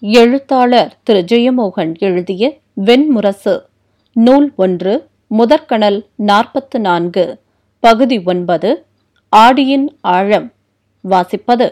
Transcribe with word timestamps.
எழுத்தாளர் 0.00 0.96
திரு. 1.02 1.24
ஜெயமோகன் 1.32 1.98
எழுதிய 1.98 2.58
வெண்முரசு. 2.84 3.60
நூல் 4.12 4.52
ஒன்று 4.56 5.08
முதற்கணல் 5.26 6.06
நாற்பத்து 6.14 6.80
நான்கு. 6.80 7.40
பகுதி 7.80 8.22
ஒன்பது 8.24 8.84
ஆடியின் 9.36 9.88
ஆழம். 10.00 10.52
வாசிப்பது 11.08 11.70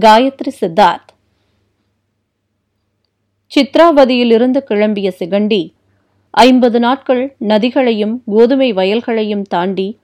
காயத்ரி 0.00 0.50
சித்தார்த். 0.60 1.12
சித்ராவதியிலிருந்து 3.56 4.62
கிளம்பிய 4.70 5.10
சிகண்டி 5.18 5.72
ஐம்பது 6.30 6.80
நாட்கள் 6.80 7.36
நதிகளையும் 7.40 8.22
கோதுமை 8.26 8.72
வயல்களையும் 8.72 9.42
தாண்டி 9.42 9.98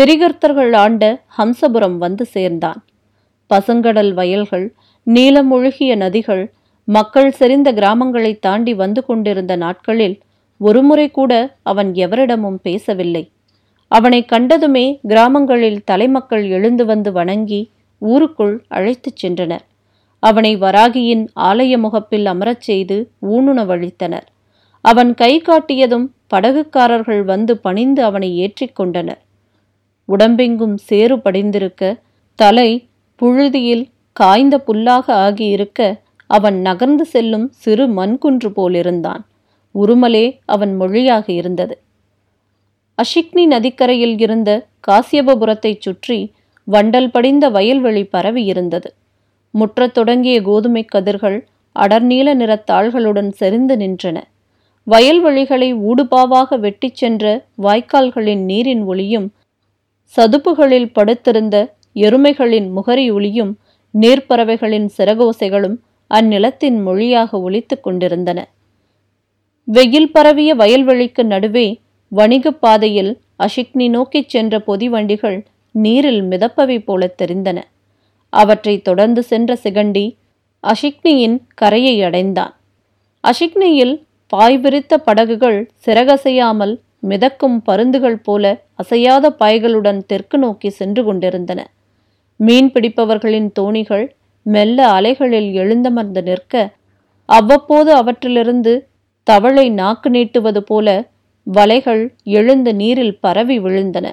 திரிகர்த்தர்கள் 0.00 0.76
ஆண்ட 0.76 1.22
ஹம்சபுரம் 1.38 1.98
வந்து 1.98 2.24
சேர்ந்தான். 2.24 2.84
பசுங்கடல் 3.54 4.12
வயல்கள் 4.12 4.74
நீலமொழுகிய 5.06 5.96
நதிகள் 5.96 6.56
மக்கள் 6.88 7.30
செறிந்த 7.30 7.68
கிராமங்களை 7.72 8.38
தாண்டி 8.38 8.74
வந்து 8.74 9.00
கொண்டிருந்த 9.04 9.56
நாட்களில் 9.56 10.16
ஒருமுறை 10.60 11.10
கூட 11.10 11.32
அவன் 11.62 11.90
எவரிடமும் 11.94 12.60
பேசவில்லை. 12.62 13.24
அவனை 13.90 14.20
கண்டதுமே 14.32 14.86
கிராமங்களில் 15.06 15.84
தலைமக்கள் 15.84 16.44
எழுந்து 16.48 16.84
வந்து 16.84 17.12
வணங்கி 17.12 17.60
ஊருக்குள் 18.02 18.54
அழைத்துச் 18.68 19.20
சென்றனர். 19.22 19.64
அவனை 20.22 20.56
வராகியின் 20.56 21.24
ஆலய 21.40 21.72
முகப்பில் 21.78 22.26
அமரச் 22.26 22.60
செய்து 22.60 22.96
ஊனுணவழித்தனர் 23.28 24.26
அவன் 24.84 25.14
கை 25.14 25.32
காட்டியதும் 25.46 26.06
படகுக்காரர்கள் 26.34 27.22
வந்து 27.24 27.52
பணிந்து 27.58 28.02
அவனை 28.02 28.30
ஏற்றிக்கொண்டனர் 28.44 29.20
உடம்பெங்கும் 30.08 30.76
சேறு 30.88 31.16
படிந்திருக்க 31.18 31.82
தலை 32.38 32.68
புழுதியில் 33.20 33.84
காய்ந்த 34.12 34.56
புல்லாக 34.66 35.06
ஆகியிருக்க 35.26 35.80
அவன் 36.30 36.60
நகர்ந்து 36.60 37.04
செல்லும் 37.04 37.52
சிறு 37.52 37.86
மண்குன்று 37.86 38.48
போலிருந்தான். 38.56 39.22
உருமலே 39.74 40.40
அவன் 40.44 40.76
மொழியாக 40.76 41.32
இருந்தது. 41.32 41.74
அஷிக்னி 42.98 43.46
நதிக்கரையில் 43.46 44.20
இருந்த 44.20 44.66
காசியபபுரத்தைச் 44.88 45.80
சுற்றி 45.80 46.18
வண்டல் 46.70 47.08
படிந்த 47.08 47.50
வயல்வெளி 47.50 48.04
பரவி 48.04 48.44
இருந்தது. 48.44 48.94
முற்றத் 49.54 49.90
தொடங்கிய 49.90 50.42
கோதுமை 50.42 50.84
கதிர்கள் 50.84 51.46
அடர்நீல 51.76 52.34
நிறத் 52.34 52.70
தாள்களுடன் 52.70 53.30
செறிந்து 53.30 53.76
நின்றன. 53.76 54.16
வயல்வெளிகளை 54.86 55.68
ஊடுபாவாக 55.88 56.58
வெட்டிச் 56.58 56.94
சென்ற 56.94 57.44
வாய்க்கால்களின் 57.62 58.44
நீரின் 58.44 58.82
ஒளியும் 58.84 59.32
சதுப்புகளில் 60.16 60.92
படுத்திருந்த 60.92 61.56
எருமைகளின் 61.94 62.68
முகரி 62.76 63.12
ஒளியும் 63.12 63.58
நீர்ப்பறவைகளின் 64.00 64.88
சிறகோசைகளும் 64.98 65.76
அந்நிலத்தின் 66.14 66.82
மொழியாக 66.82 67.40
ஒலித்துக் 67.40 67.82
கொண்டிருந்தன. 67.82 68.48
வெயில் 69.64 70.12
பரவிய 70.12 70.56
வயல்வெளிக்கு 70.56 71.22
நடுவே 71.22 71.80
வணிகப் 72.08 72.60
பாதையில் 72.60 73.20
அஷிக்னி 73.38 73.88
நோக்கிச் 73.88 74.28
சென்ற 74.28 74.58
பொதிவண்டிகள் 74.58 75.44
நீரில் 75.70 76.22
மிதப்பவை 76.22 76.84
போலத் 76.84 77.22
தெரிந்தன. 77.22 77.62
அவற்றை 78.28 78.82
தொடர்ந்து 78.82 79.22
சென்ற 79.22 79.58
சிகண்டி 79.62 80.14
அஷிக்னியின் 80.62 81.40
கரையை 81.54 82.02
அடைந்தான். 82.02 82.56
அஷிக்னியில் 83.28 84.04
பாய் 84.26 84.58
விரித்த 84.58 84.98
படகுகள் 84.98 85.70
சிறகசையாமல் 85.86 86.80
மிதக்கும் 86.98 87.62
பருந்துகள் 87.62 88.16
போல 88.16 88.62
அசையாத 88.74 89.36
பாய்களுடன் 89.40 90.02
தெற்கு 90.06 90.38
நோக்கி 90.38 90.68
சென்று 90.68 91.04
கொண்டிருந்தன. 91.04 91.70
மீன் 92.36 92.72
பிடிப்பவர்களின் 92.72 93.52
தோணிகள் 93.52 94.16
மெல்ல 94.54 94.78
அலைகளில் 94.88 95.48
எழுந்தமர்ந்து 95.54 96.22
நிற்க 96.22 96.54
அவ்வப்போது 97.28 97.90
அவற்றிலிருந்து 97.94 98.72
தவளை 99.26 99.66
நாக்கு 99.70 100.08
நீட்டுவது 100.10 100.60
போல 100.60 100.88
வலைகள் 101.46 102.02
எழுந்து 102.36 102.74
நீரில் 102.74 103.18
பரவி 103.20 103.58
விழுந்தன. 103.58 104.06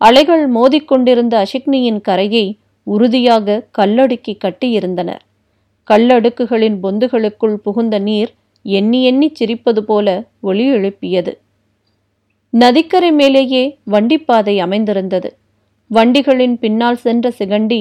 அலைகள் 0.00 0.44
மோதிக்கொண்டிருந்த 0.52 1.34
அஷிக்னியின் 1.44 2.00
கரையை 2.00 2.46
உறுதியாக 2.86 3.56
கல்லடுக்கி 3.78 4.32
கட்டியிருந்தனர். 4.44 5.22
கல்லடுக்குகளின் 5.90 6.78
பொந்துகளுக்குள் 6.82 7.56
புகுந்த 7.56 7.98
நீர் 7.98 8.32
எண்ணி 8.64 9.00
எண்ணி 9.04 9.28
சிரிப்பது 9.40 9.80
போல 9.80 10.08
ஒளி 10.40 10.64
எழுப்பியது. 10.72 11.32
நதிக்கரை 12.52 13.10
மேலேயே 13.12 13.64
வண்டிப்பாதை 13.84 14.54
அமைந்திருந்தது. 14.60 15.30
வண்டிகளின் 15.90 16.56
பின்னால் 16.58 17.00
சென்ற 17.04 17.32
சிகண்டி 17.38 17.80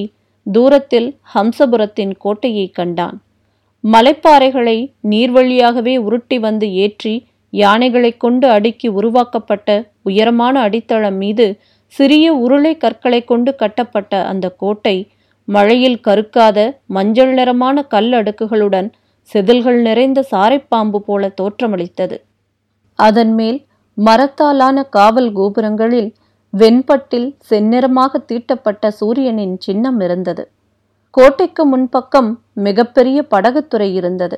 தூரத்தில் 0.51 1.17
ஹம்சபுரத்தின் 1.35 2.11
கோட்டையை 2.17 2.69
கண்டான். 2.69 3.21
மலைப்பாறைகளை 3.83 4.93
நீர்வழியாகவே 5.09 5.97
உருட்டி 5.97 6.39
வந்து 6.39 6.73
ஏற்றி 6.73 7.25
யானைகளைக் 7.53 8.17
கொண்டு 8.17 8.49
அடுக்கி 8.49 8.87
உருவாக்கப்பட்ட 8.87 9.89
உயரமான 10.03 10.59
அடித்தளம் 10.59 11.15
மீது 11.15 11.59
சிறிய 11.85 12.33
உருளை 12.33 12.77
கற்களை 12.77 13.23
கொண்டு 13.23 13.55
கட்டப்பட்ட 13.55 14.25
அந்த 14.25 14.49
கோட்டை 14.49 15.07
மழையில் 15.45 15.99
கருக்காத 16.07 16.77
மஞ்சள் 16.85 17.33
நிறமான 17.33 17.83
கல் 17.83 18.09
அடுக்குகளுடன் 18.09 18.91
செதில்கள் 19.33 19.81
நிறைந்த 19.81 20.25
சாரைப்பாம்பு 20.31 20.97
போல 20.97 21.33
தோற்றமளித்தது. 21.41 22.17
அதன் 22.95 23.33
மேல் 23.33 23.65
மரத்தாலான 23.93 24.83
காவல் 24.83 25.33
கோபுரங்களில் 25.33 26.13
வெண்பட்டில் 26.59 27.29
செந்நிறமாக 27.49 28.19
தீட்டப்பட்ட 28.25 28.91
சூரியனின் 28.99 29.55
சின்னம் 29.57 29.99
இருந்தது. 29.99 30.43
கோட்டைக்கு 31.11 31.63
முன்பக்கம் 31.65 32.29
மிகப்பெரிய 32.65 33.17
படகுத்துறை 33.33 33.89
இருந்தது. 33.93 34.37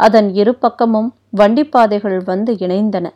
அதன் 0.00 0.28
இரு 0.34 0.52
பக்கமும் 0.54 1.08
வண்டிப்பாதைகள் 1.30 2.18
வந்து 2.24 2.52
இணைந்தன. 2.56 3.06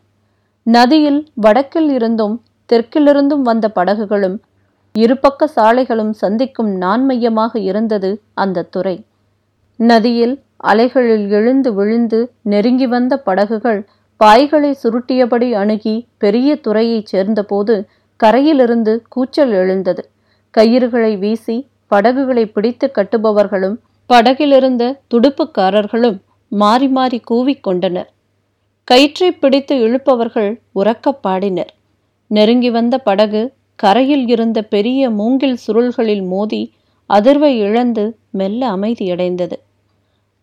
நதியில் 0.66 1.20
வடக்கில் 1.34 1.90
இருந்தும் 1.90 2.36
தெற்கிலிருந்தும் 2.70 3.42
வந்த 3.42 3.66
படகுகளும் 3.68 4.36
இருபக்க 4.94 5.48
சாலைகளும் 5.56 6.12
சந்திக்கும் 6.12 6.70
நான்மையமாக 6.76 7.52
இருந்தது 7.60 8.10
அந்த 8.34 8.66
துறை. 8.74 8.96
நதியில் 9.80 10.34
அலைகளில் 10.64 11.26
எழுந்து 11.30 11.70
விழுந்து 11.72 12.18
நெருங்கி 12.42 12.86
வந்த 12.86 13.14
படகுகள் 13.18 13.80
பாய்களை 14.20 14.72
சுருட்டியபடி 14.82 15.48
அணுகி 15.54 15.94
பெரிய 16.18 16.58
துறையைச் 16.66 17.10
சேர்ந்தபோது 17.12 17.74
கரையிலிருந்து 18.20 18.92
கூச்சல் 19.08 19.52
எழுந்தது. 19.60 20.02
கயிறுகளை 20.54 21.12
வீசி 21.18 21.56
படகுகளை 21.86 22.44
பிடித்து 22.54 22.86
கட்டுபவர்களும் 22.96 23.76
படகிலிருந்த 24.10 24.84
துடுப்புக்காரர்களும் 25.12 26.18
மாறி 26.52 26.88
மாறி 26.88 27.18
கூவிக்கொண்டனர் 27.30 28.08
கயிற்றை 28.88 29.28
பிடித்து 29.32 29.74
இழுப்பவர்கள் 29.86 30.50
உறக்க 30.80 31.12
பாடினர். 31.26 31.72
நெருங்கி 32.30 32.70
வந்த 32.70 32.94
படகு 32.98 33.42
கரையில் 33.78 34.24
இருந்த 34.28 34.58
பெரிய 34.74 35.10
மூங்கில் 35.10 35.58
சுருள்களில் 35.66 36.24
மோதி 36.32 36.62
அதிர்வை 37.10 37.52
இழந்து 37.66 38.04
மெல்ல 38.38 38.60
அமைதியடைந்தது. 38.76 39.56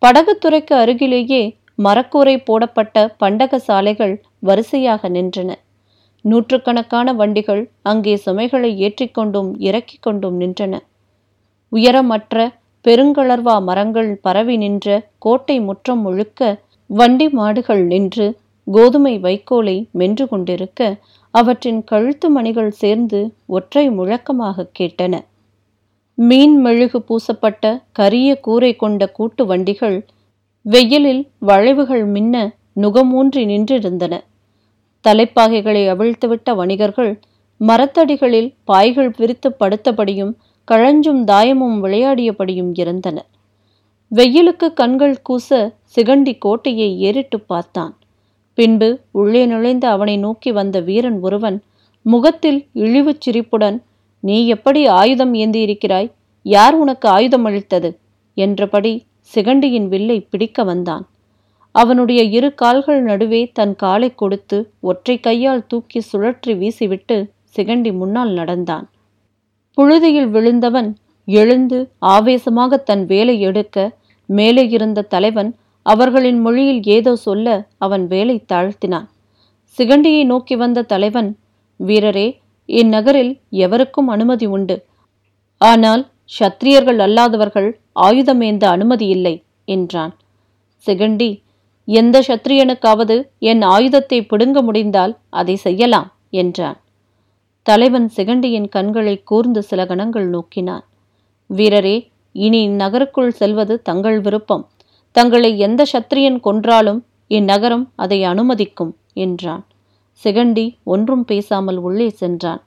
படகுத்துறைக்கு 0.01 0.73
அருகிலேயே 0.83 1.43
மரக்கூரை 1.83 2.35
போடப்பட்ட 2.45 2.97
பண்டக 3.17 3.59
சாலைகள் 3.67 4.13
வரிசையாக 4.39 5.09
நின்றன. 5.09 5.49
நூற்றுக்கணக்கான 6.29 7.13
வண்டிகள் 7.13 7.63
அங்கே 7.89 8.13
சுமைகளை 8.25 8.71
ஏற்றிக்கொண்டும் 8.85 9.51
இறக்கிக் 9.67 10.05
கொண்டும் 10.05 10.37
நின்றன. 10.41 10.73
உயரமற்ற 11.71 12.35
பெருங்களர்வா 12.85 13.55
மரங்கள் 13.69 14.09
பரவி 14.25 14.55
நின்ற 14.57 14.87
கோட்டை 15.25 15.55
முற்றம் 15.59 16.01
முழுக்க 16.01 16.41
வண்டி 16.89 17.27
மாடுகள் 17.37 17.83
நின்று 17.93 18.27
கோதுமை 18.67 19.13
வைக்கோலை 19.25 19.77
மென்று 19.99 20.25
கொண்டிருக்க 20.27 20.81
அவற்றின் 21.33 21.81
கழுத்து 21.83 22.27
மணிகள் 22.29 22.71
சேர்ந்து 22.81 23.19
ஒற்றை 23.57 23.83
முழக்கமாக 23.97 24.65
கேட்டன. 24.79 25.15
மீன் 26.17 26.55
மெழுகு 26.61 26.99
பூசப்பட்ட 27.07 27.63
கரிய 27.91 28.29
கூரை 28.45 28.71
கொண்ட 28.75 29.01
கூட்டு 29.17 29.43
வண்டிகள் 29.45 29.97
வெயிலில் 30.65 31.23
வளைவுகள் 31.49 32.05
மின்ன 32.15 32.35
நுகமூன்றி 32.81 33.43
நின்றிருந்தன. 33.51 34.15
தலைப்பாகைகளை 35.07 35.83
அவிழ்த்துவிட்ட 35.93 36.55
வணிகர்கள் 36.55 37.11
மரத்தடிகளில் 37.61 38.49
பாய்கள் 38.63 39.11
விரித்து 39.17 39.49
படுத்தபடியும் 39.59 40.33
கழஞ்சும் 40.67 41.21
தாயமும் 41.23 41.77
விளையாடியபடியும் 41.83 42.71
இருந்தனர் 42.73 43.29
வெயிலுக்கு 44.11 44.67
கண்கள் 44.73 45.15
கூச 45.29 45.49
சிகண்டி 45.95 46.33
கோட்டையை 46.37 46.89
ஏறிட்டு 46.99 47.37
பார்த்தான். 47.39 47.93
பின்பு 48.57 48.89
உள்ளே 49.11 49.45
நுழைந்த 49.45 49.85
அவனை 49.89 50.17
நோக்கி 50.17 50.51
வந்த 50.51 50.79
வீரன் 50.79 51.19
ஒருவன் 51.21 51.57
முகத்தில் 52.05 52.59
இழிவுச் 52.75 53.21
சிரிப்புடன் 53.21 53.77
நீ 54.23 54.37
எப்படி 54.47 54.81
ஆயுதம் 55.01 55.33
ஏந்தியிருக்கிறாய்? 55.33 56.09
யார் 56.45 56.75
உனக்கு 56.75 57.07
ஆயுதம் 57.09 57.45
அளித்தது? 57.45 57.89
என்றபடி 58.37 58.93
சிகண்டியின் 59.31 59.87
வில்லை 59.87 60.17
பிடிக்க 60.21 60.63
வந்தான். 60.63 61.05
அவனுடைய 61.81 62.21
இரு 62.37 62.49
கால்கள் 62.61 63.01
நடுவே 63.07 63.41
தன் 63.57 63.73
காலை 63.83 64.09
கொடுத்து 64.21 64.57
ஒற்றை 64.89 65.15
கையால் 65.19 65.67
தூக்கி 65.67 65.99
சுழற்றி 66.11 66.53
வீசிவிட்டு 66.61 67.17
சிகண்டி 67.55 67.91
முன்னால் 67.99 68.31
நடந்தான். 68.39 68.85
புழுதியில் 69.77 70.29
விழுந்தவன் 70.35 70.89
எழுந்து 71.27 71.79
ஆவேசமாக 72.15 72.77
தன் 72.89 73.03
வேலை 73.05 73.35
எடுக்க 73.39 73.77
மேலே 74.29 74.63
இருந்த 74.75 75.05
தலைவன் 75.13 75.49
அவர்களின் 75.85 76.39
மொழியில் 76.45 76.81
ஏதோ 76.95 77.11
சொல்ல 77.25 77.47
அவன் 77.85 78.05
வேலை 78.07 78.37
தாழ்த்தினான். 78.51 79.07
சிகண்டியை 79.77 80.23
நோக்கி 80.25 80.55
வந்த 80.55 80.85
தலைவன் 80.93 81.29
வீரரே 81.79 82.27
இந்நகரில் 82.69 83.33
எவருக்கும் 83.65 84.09
அனுமதி 84.15 84.47
உண்டு. 84.55 84.77
ஆனால் 85.61 86.03
சத்திரியர்கள் 86.39 86.99
அல்லாதவர்கள் 87.05 87.69
ஆயுதமேந்த 88.07 88.63
அனுமதி 88.75 89.07
இல்லை 89.07 89.35
என்றான். 89.75 90.13
சிகண்டி 90.85 91.29
எந்த 91.87 92.17
சத்திரியனுக்காவது 92.27 93.15
என் 93.39 93.61
ஆயுதத்தை 93.61 94.19
பிடுங்க 94.21 94.61
முடிந்தால் 94.61 95.17
அதை 95.29 95.55
செய்யலாம் 95.55 96.09
என்றான். 96.29 96.77
தலைவன் 97.61 98.07
சிகண்டியின் 98.15 98.69
கண்களை 98.69 99.23
கூர்ந்து 99.23 99.63
சில 99.63 99.85
கணங்கள் 99.85 100.27
நோக்கினான். 100.29 100.83
வீரரே 101.49 101.97
இனி 102.35 102.59
இந்நகருக்குள் 102.69 103.31
செல்வது 103.31 103.81
தங்கள் 103.81 104.19
விருப்பம். 104.19 104.65
தங்களை 105.11 105.51
எந்த 105.57 105.81
சத்திரியன் 105.93 106.39
கொன்றாலும் 106.39 107.01
இந்நகரம் 107.27 107.85
அதை 107.95 108.19
அனுமதிக்கும் 108.23 108.93
என்றான். 109.13 109.63
சிகண்டி 110.21 110.65
ஒன்றும் 110.83 111.25
பேசாமல் 111.25 111.77
உள்ளே 111.77 112.09
சென்றான். 112.09 112.61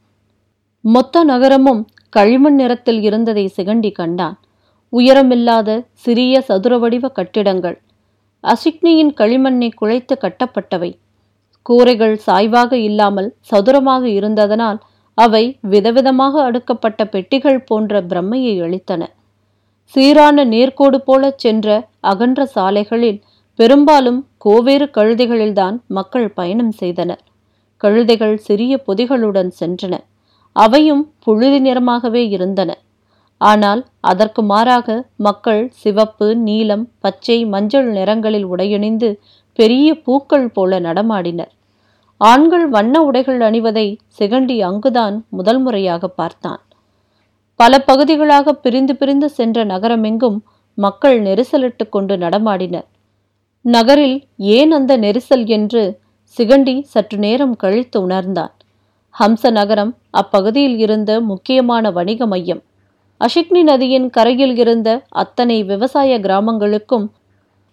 மொத்த 0.84 1.24
நகரமும் 1.24 1.82
களிமண் 2.08 2.54
நிறத்தில் 2.54 3.00
இருந்ததை 3.02 3.44
சிகண்டி 3.56 3.92
கண்டான். 3.92 4.36
உயரமில்லாத 4.92 5.70
சிறிய 5.92 6.40
சதுர 6.40 6.78
வடிவ 6.78 7.08
கட்டிடங்கள் 7.08 7.78
அசிக்னியின் 8.44 9.12
களிமண்ணை 9.16 9.70
குழைத்து 9.80 10.14
கட்டப்பட்டவை. 10.20 10.90
கூரைகள் 11.62 12.20
சாய்வாக 12.26 12.72
இல்லாமல் 12.72 13.34
சதுரமாக 13.50 14.08
இருந்ததனால் 14.08 14.78
அவை 15.14 15.58
விதவிதமாக 15.70 16.34
அடுக்கப்பட்ட 16.50 17.04
பெட்டிகள் 17.04 17.64
போன்ற 17.64 18.02
பிரம்மையை 18.02 18.54
அளித்தன. 18.66 19.02
சீரான 19.84 20.44
நேர்கோடு 20.44 20.98
போலச் 20.98 21.38
சென்ற 21.38 21.88
அகன்ற 22.00 22.46
சாலைகளில் 22.46 23.20
பெரும்பாலும் 23.54 24.26
கோவேறு 24.44 24.86
கழுதைகளில்தான் 24.96 25.76
மக்கள் 25.86 26.28
பயணம் 26.28 26.70
செய்தனர். 26.70 27.22
கழுதைகள் 27.84 28.36
சிறிய 28.36 28.82
பொதிகளுடன் 28.86 29.50
சென்றன. 29.60 29.94
அவையும் 30.52 31.12
புழுதி 31.18 31.72
நிறமாகவே 31.72 32.22
இருந்தன. 32.28 32.70
ஆனால் 33.40 33.82
அதற்கு 34.00 34.42
மாறாக 34.42 34.88
மக்கள் 35.16 35.62
சிவப்பு 35.82 36.36
நீலம் 36.36 36.84
பச்சை 36.98 37.38
மஞ்சள் 37.46 37.88
நிறங்களில் 37.88 38.44
உடையணிந்து 38.44 39.08
பெரிய 39.58 39.94
பூக்கள் 39.94 40.48
போல 40.48 40.80
நடமாடினர். 40.80 41.52
ஆண்கள் 42.20 42.68
வண்ண 42.68 42.94
உடைகள் 43.02 43.40
அணிவதை 43.40 43.86
சிகண்டி 44.18 44.56
அங்குதான் 44.60 45.16
முதல் 45.28 45.58
முறையாக 45.58 46.08
பார்த்தான். 46.08 46.60
பல 47.60 47.72
பகுதிகளாக 47.78 48.52
பிரிந்து 48.54 48.96
பிரிந்து 48.96 49.28
சென்ற 49.28 49.64
நகரமெங்கும் 49.64 50.38
மக்கள் 50.78 51.18
நெரிசலிட்டு 51.22 51.88
கொண்டு 51.88 52.16
நடமாடினர். 52.16 52.88
நகரில் 53.64 54.18
ஏன் 54.36 54.70
அந்த 54.70 54.92
நெரிசல் 54.98 55.46
என்று 55.46 55.82
சிகண்டி 56.36 56.74
சற்று 56.82 57.18
நேரம் 57.18 57.56
கழித்து 57.56 57.98
உணர்ந்தான். 58.06 58.52
ஹம்ச 59.14 59.50
நகரம் 59.50 59.92
அப்பகுதியில் 60.10 60.78
இருந்த 60.78 61.20
முக்கியமான 61.20 61.90
வணிக 61.90 62.26
மையம். 62.26 62.62
அஷிக்னி 63.20 63.62
நதியின் 63.62 64.06
கரையில் 64.10 64.54
இருந்த 64.56 64.88
அத்தனை 65.22 65.56
விவசாய 65.62 66.18
கிராமங்களுக்கும் 66.18 67.06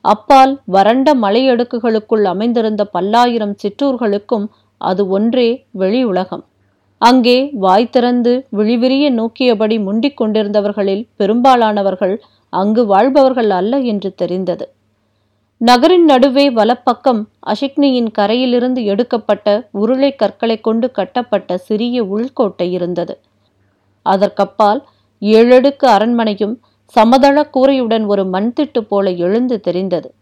அப்பால் 0.02 0.54
வறண்ட 0.66 1.08
மலையடுக்குகளுக்குள் 1.16 2.26
அமைந்திருந்த 2.32 2.84
பல்லாயிரம் 2.86 3.56
சிற்றூர்களுக்கும் 3.62 4.46
அது 4.82 5.04
ஒன்றே 5.08 5.50
வெளி 5.82 6.02
உலகம். 6.04 6.44
அங்கே 7.02 7.38
வாய் 7.64 7.94
திறந்து 7.96 8.34
விழிவிரிய 8.58 9.06
நோக்கியபடி 9.20 9.78
முண்டிக் 9.88 10.18
கொண்டிருந்தவர்களில் 10.22 11.04
பெரும்பாலானவர்கள் 11.16 12.16
அங்கு 12.54 12.84
வாழ்பவர்கள் 12.86 13.52
அல்ல 13.60 13.80
என்று 13.92 14.12
தெரிந்தது. 14.16 14.66
நகரின் 15.62 16.06
நடுவே 16.06 16.46
வலப்பக்கம் 16.50 17.22
அஷிக்னியின் 17.54 18.12
கரையிலிருந்து 18.12 18.82
எடுக்கப்பட்ட 18.84 19.48
உருளை 19.82 20.12
கற்களை 20.16 20.58
கொண்டு 20.60 20.88
கட்டப்பட்ட 20.92 21.58
சிறிய 21.68 22.04
உள்கோட்டை 22.16 22.68
இருந்தது. 22.72 23.16
அதற்கப்பால் 24.06 24.82
ஏழடுக்கு 25.22 25.88
அரண்மனையும் 25.88 26.56
சமதள 26.86 27.50
கூரையுடன் 27.54 28.06
ஒரு 28.06 28.24
மண்திட்டு 28.24 28.80
போல 28.80 29.12
எழுந்து 29.12 29.60
தெரிந்தது. 29.60 30.14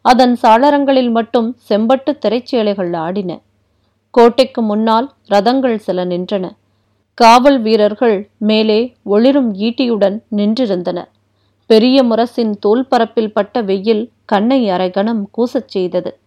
அதன் 0.00 0.38
சாளரங்களில் 0.42 1.10
மட்டும் 1.10 1.56
செம்பட்டு 1.68 2.10
திரைச்சேலைகள் 2.10 2.96
ஆடின. 2.96 3.40
கோட்டைக்கு 4.10 4.62
முன்னால் 4.62 5.12
ரதங்கள் 5.30 5.76
சில 5.76 6.04
நின்றன. 6.04 6.50
காவல் 7.14 7.60
வீரர்கள் 7.60 8.28
மேலே 8.38 8.94
ஒளிரும் 9.02 9.54
ஈட்டியுடன் 9.54 10.22
நின்றிருந்தனர் 10.36 11.10
பெரிய 11.66 12.02
முரசின் 12.02 12.54
தோல் 12.60 12.86
பரப்பில் 12.86 13.32
பட்ட 13.32 13.62
வெயில் 13.62 14.10
கண்ணை 14.24 14.70
அரைகணம் 14.70 15.22
கூசச் 15.38 15.68
செய்தது. 15.68 16.18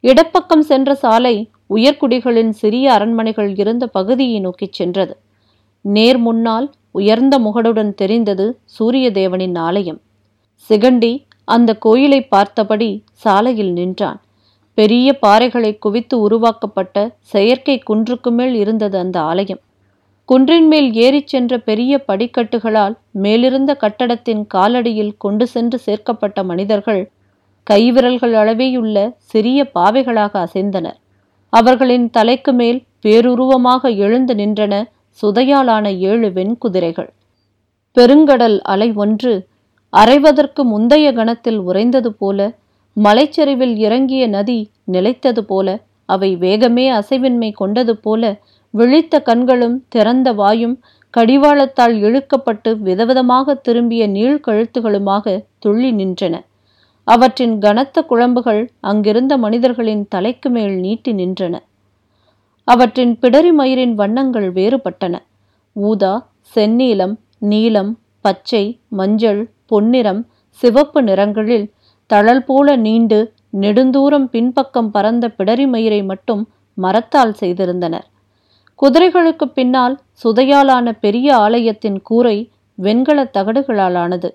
இடப்பக்கம் 0.00 0.62
சென்ற 0.62 0.94
சாலை 0.94 1.50
உயர்குடிகளின் 1.74 2.50
சிறிய 2.50 2.92
அரண்மனைகள் 2.92 3.54
இருந்த 3.56 3.86
பகுதியை 3.86 4.40
நோக்கிச் 4.40 4.72
சென்றது. 4.72 5.16
நேர் 5.80 6.18
முன்னால் 6.18 6.70
உயர்ந்த 6.92 7.34
முகடுடன் 7.38 7.92
தெரிந்தது 7.94 8.46
சூரிய 8.64 9.06
தேவனின் 9.10 9.58
ஆலயம். 9.58 10.00
சிகண்டி 10.68 11.12
அந்த 11.44 11.70
கோயிலை 11.74 12.20
பார்த்தபடி 12.24 12.90
சாலையில் 13.12 13.72
நின்றான். 13.72 14.20
பெரிய 14.78 15.18
பாறைகளை 15.26 15.78
குவித்து 15.78 16.20
உருவாக்கப்பட்ட 16.20 16.96
செயற்கை 17.32 17.76
குன்றுக்கு 17.78 18.30
மேல் 18.30 18.54
இருந்தது 18.54 18.98
அந்த 18.98 19.20
ஆலயம். 19.20 19.60
குன்றின் 20.28 20.66
மேல் 20.66 20.88
ஏறிச் 20.92 21.30
சென்ற 21.32 21.58
பெரிய 21.58 21.92
படிக்கட்டுகளால் 22.08 22.94
மேலிருந்த 23.10 23.74
கட்டடத்தின் 23.74 24.46
காலடியில் 24.54 25.14
கொண்டு 25.18 25.46
சென்று 25.46 25.78
சேர்க்கப்பட்ட 25.78 26.44
மனிதர்கள் 26.44 27.02
கைவிரல்கள் 27.70 28.34
அளவேயுள்ள 28.42 28.96
சிறிய 29.30 29.70
பாவைகளாக 29.74 30.32
அசைந்தனர். 30.44 30.98
அவர்களின் 31.52 32.06
தலைக்கு 32.10 32.52
மேல் 32.52 32.80
பேருருவமாக 33.02 33.96
எழுந்து 33.96 34.34
நின்றன 34.34 34.74
சுதையாலான 35.20 35.86
ஏழு 35.98 36.32
வெண்குதிரைகள். 36.32 37.10
பெருங்கடல் 37.96 38.58
அலை 38.72 38.92
ஒன்று 38.94 39.32
அரைவதற்கு 39.92 40.62
முந்தைய 40.62 41.12
கணத்தில் 41.12 41.58
உறைந்தது 41.58 42.10
போல 42.12 42.54
மலைச்சரிவில் 42.96 43.76
இறங்கிய 43.76 44.26
நதி 44.26 44.70
நிலைத்தது 44.84 45.42
போல 45.44 45.68
அவை 46.04 46.36
வேகமே 46.36 46.86
அசைவின்மை 46.92 47.52
கொண்டது 47.52 47.96
போல 47.96 48.40
விழித்த 48.74 49.20
கண்களும் 49.20 49.76
திறந்த 49.88 50.32
வாயும் 50.32 50.76
கடிவாளத்தால் 51.14 51.94
இழுக்கப்பட்டு 52.04 52.70
விதவிதமாக 52.78 53.54
திரும்பிய 53.60 54.08
நீழ்கழுத்துகளுமாக 54.08 55.44
துள்ளி 55.58 55.90
நின்றன. 55.92 56.34
அவற்றின் 57.04 57.58
கனத்த 57.58 58.04
குழம்புகள் 58.08 58.68
அங்கிருந்த 58.80 59.36
மனிதர்களின் 59.36 60.06
தலைக்கு 60.08 60.50
மேல் 60.50 60.74
நீட்டி 60.76 61.12
நின்றன. 61.12 61.54
அவற்றின் 62.64 63.18
பிடரி 63.20 63.52
மயிரின் 63.52 63.94
வண்ணங்கள் 63.94 64.52
வேறுபட்டன. 64.52 65.14
ஊதா 65.72 66.28
செந்நீலம் 66.54 67.14
நீலம் 67.38 67.98
பச்சை 68.20 68.80
மஞ்சள் 68.88 69.50
பொன்னிறம் 69.66 70.26
சிவப்பு 70.48 71.02
நிறங்களில் 71.02 71.70
தழல் 72.06 72.44
போல 72.44 72.76
நீண்டு 72.76 73.32
நெடுந்தூரம் 73.60 74.24
பின்பக்கம் 74.24 74.90
பறந்த 74.90 75.30
பிடரி 75.38 75.68
மயிரை 75.68 76.02
மட்டும் 76.02 76.48
மரத்தால் 76.74 77.34
செய்திருந்தனர். 77.40 78.06
குதிரைகளுக்கு 78.82 79.44
பின்னால் 79.54 80.00
சுதையாலான 80.24 80.92
பெரிய 81.00 81.36
ஆலயத்தின் 81.36 82.02
கூரை 82.02 82.50
வெண்கலத் 82.82 83.34
தகடுகளாலானது. 83.34 84.30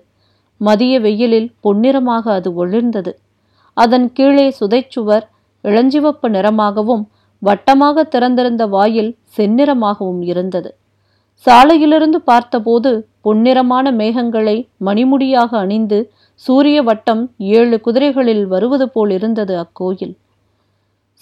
மதிய 0.56 1.00
வெயிலில் 1.00 1.54
பொன்னிறமாக 1.64 2.30
அது 2.30 2.66
ஒளிர்ந்தது. 2.66 3.12
அதன் 3.74 4.12
கீழே 4.12 4.54
சுதைச்சுவர் 4.60 5.22
இளஞ்சிவப்பு 5.64 6.28
நிறமாகவும் 6.28 7.04
வட்டமாக 7.38 8.04
திறந்திருந்த 8.04 8.66
வாயில் 8.66 9.16
செந்நிறமாகவும் 9.36 10.22
இருந்தது. 10.22 10.76
சாலையிலிருந்து 11.46 12.16
பார்த்தபோது 12.16 13.08
பொன்னிறமான 13.24 13.92
மேகங்களை 13.92 14.68
மணிமுடியாக 14.84 15.56
அணிந்து 15.56 16.12
சூரிய 16.34 16.82
வட்டம் 16.82 17.30
ஏழு 17.38 17.80
குதிரைகளில் 17.86 18.44
வருவது 18.44 18.90
போல் 18.90 19.10
இருந்தது 19.10 19.58
அக்கோயில். 19.58 20.16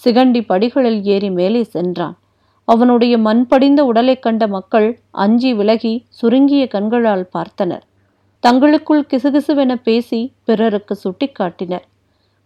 சிகண்டி 0.04 0.46
படிகளில் 0.46 1.04
ஏறி 1.04 1.30
மேலே 1.30 1.62
சென்றான். 1.62 2.18
அவனுடைய 2.64 3.18
மண் 3.18 3.46
படிந்த 3.46 3.84
உடலைக் 3.84 4.22
கண்ட 4.22 4.46
மக்கள் 4.46 5.00
அஞ்சி 5.10 5.54
விலகி 5.54 6.04
சுருங்கிய 6.08 6.66
கண்களால் 6.66 7.28
பார்த்தனர். 7.38 7.80
தங்களுக்குள் 8.40 9.06
கிசுகிசுவென 9.10 9.74
பேசி 9.74 10.32
பிறருக்கு 10.44 10.98
சுட்டிக்காட்டினர். 11.04 11.82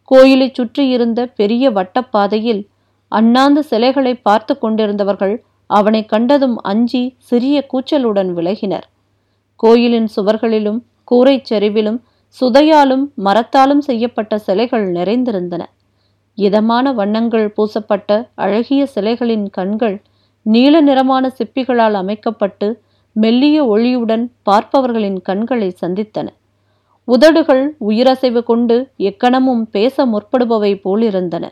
கோயிலைச் 0.04 0.54
சுற்றியிருந்த 0.54 1.26
பெரிய 1.26 1.70
வட்டப்பாதையில் 1.70 2.66
அண்ணாந்து 3.10 3.62
சிலைகளை 3.62 4.14
பார்த்து 4.14 4.54
கொண்டிருந்தவர்கள் 4.62 5.34
அவனை 5.70 6.02
கண்டதும் 6.04 6.56
அஞ்சி 6.60 7.02
சிறிய 7.18 7.56
கூச்சலுடன் 7.72 8.30
விலகினர். 8.38 8.86
கோயிலின் 9.56 10.08
சுவர்களிலும் 10.16 10.78
கூரைச் 11.10 11.48
சரிவிலும் 11.50 11.98
சுதையாலும் 12.40 13.04
மரத்தாலும் 13.24 13.82
செய்யப்பட்ட 13.88 14.38
சிலைகள் 14.38 14.86
நிறைந்திருந்தன. 14.92 15.62
இதமான 16.38 16.92
வண்ணங்கள் 16.92 17.46
பூசப்பட்ட 17.56 18.10
அழகிய 18.34 18.82
சிலைகளின் 18.94 19.46
கண்கள் 19.50 19.96
நீல 20.46 20.80
நிறமான 20.80 21.24
சிப்பிகளால் 21.38 21.96
அமைக்கப்பட்டு 22.02 22.68
மெல்லிய 23.12 23.64
ஒளியுடன் 23.64 24.24
பார்ப்பவர்களின் 24.48 25.18
கண்களை 25.22 25.70
சந்தித்தன. 25.82 26.28
உதடுகள் 27.08 27.64
உயிரசைவு 27.88 28.42
கொண்டு 28.42 28.76
எக்கணமும் 28.98 29.64
பேச 29.70 30.06
முற்படுபவை 30.06 30.72
போலிருந்தன. 30.84 31.46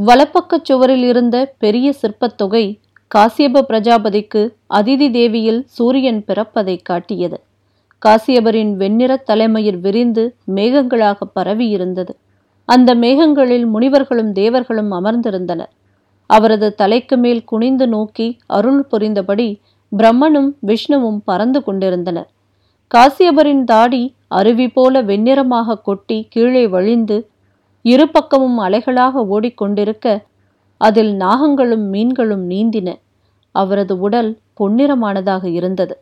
வலப்பக்கச் 0.00 0.64
சுவரில் 0.64 1.02
இருந்த 1.02 1.54
பெரிய 1.58 1.92
சிற்பத் 1.92 2.36
தொகை 2.36 2.80
காசியப 3.14 3.60
பிரஜாபதிக்கு 3.68 4.54
அதிதி 4.74 5.10
தேவியில் 5.10 5.62
சூரியன் 5.66 6.24
பிறப்பதைக் 6.24 6.82
காட்டியது. 6.82 7.40
காசியபரின் 8.06 8.72
வெண்ணிறத் 8.76 9.22
தலைமையில் 9.22 9.78
விரிந்து 9.78 10.34
மேகங்களாக 10.54 11.16
பரவியிருந்தது. 11.36 12.08
அந்த 12.64 12.94
மேகங்களில் 12.94 13.66
முனிவர்களும் 13.66 14.32
தேவர்களும் 14.32 14.92
அமர்ந்திருந்தனர். 14.92 15.70
அவரது 16.26 16.74
தலைக்கு 16.74 17.16
மேல் 17.16 17.44
குனிந்து 17.44 17.88
நோக்கி 17.88 18.38
அருள் 18.46 18.82
புரிந்தபடி 18.82 19.60
பிரம்மனும் 19.98 20.50
விஷ்ணுவும் 20.58 21.22
பறந்து 21.24 21.62
கொண்டிருந்தனர். 21.62 22.28
காசியபரின் 22.94 23.64
தாடி 23.64 24.14
அருவி 24.28 24.68
போல 24.68 25.02
வெண்ணிறமாக 25.02 25.78
கொட்டி 25.78 26.26
கீழே 26.30 26.66
வழிந்து 26.66 27.28
இரு 27.84 28.08
பக்கமும் 28.08 28.58
அலைகளாக 28.58 29.22
ஓடிக்கொண்டிருக்க 29.30 30.22
அதில் 30.80 31.12
நாகங்களும் 31.16 31.84
மீன்களும் 31.88 32.50
நீந்தின. 32.50 32.88
அவரது 33.54 33.98
உடல் 33.98 34.30
பொன்னிறமானதாக 34.60 35.44
இருந்தது. 35.44 35.94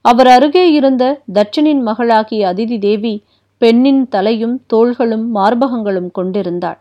அவர் 0.00 0.26
அருகே 0.26 0.72
இருந்த 0.72 1.20
தட்சனின் 1.34 1.80
மகளாகிய 1.80 2.42
அதிதி 2.52 2.78
தேவி 2.78 3.24
பெண்ணின் 3.58 4.08
தலையும் 4.08 4.56
தோள்களும் 4.66 5.34
மார்பகங்களும் 5.34 6.10
கொண்டிருந்தாள். 6.10 6.78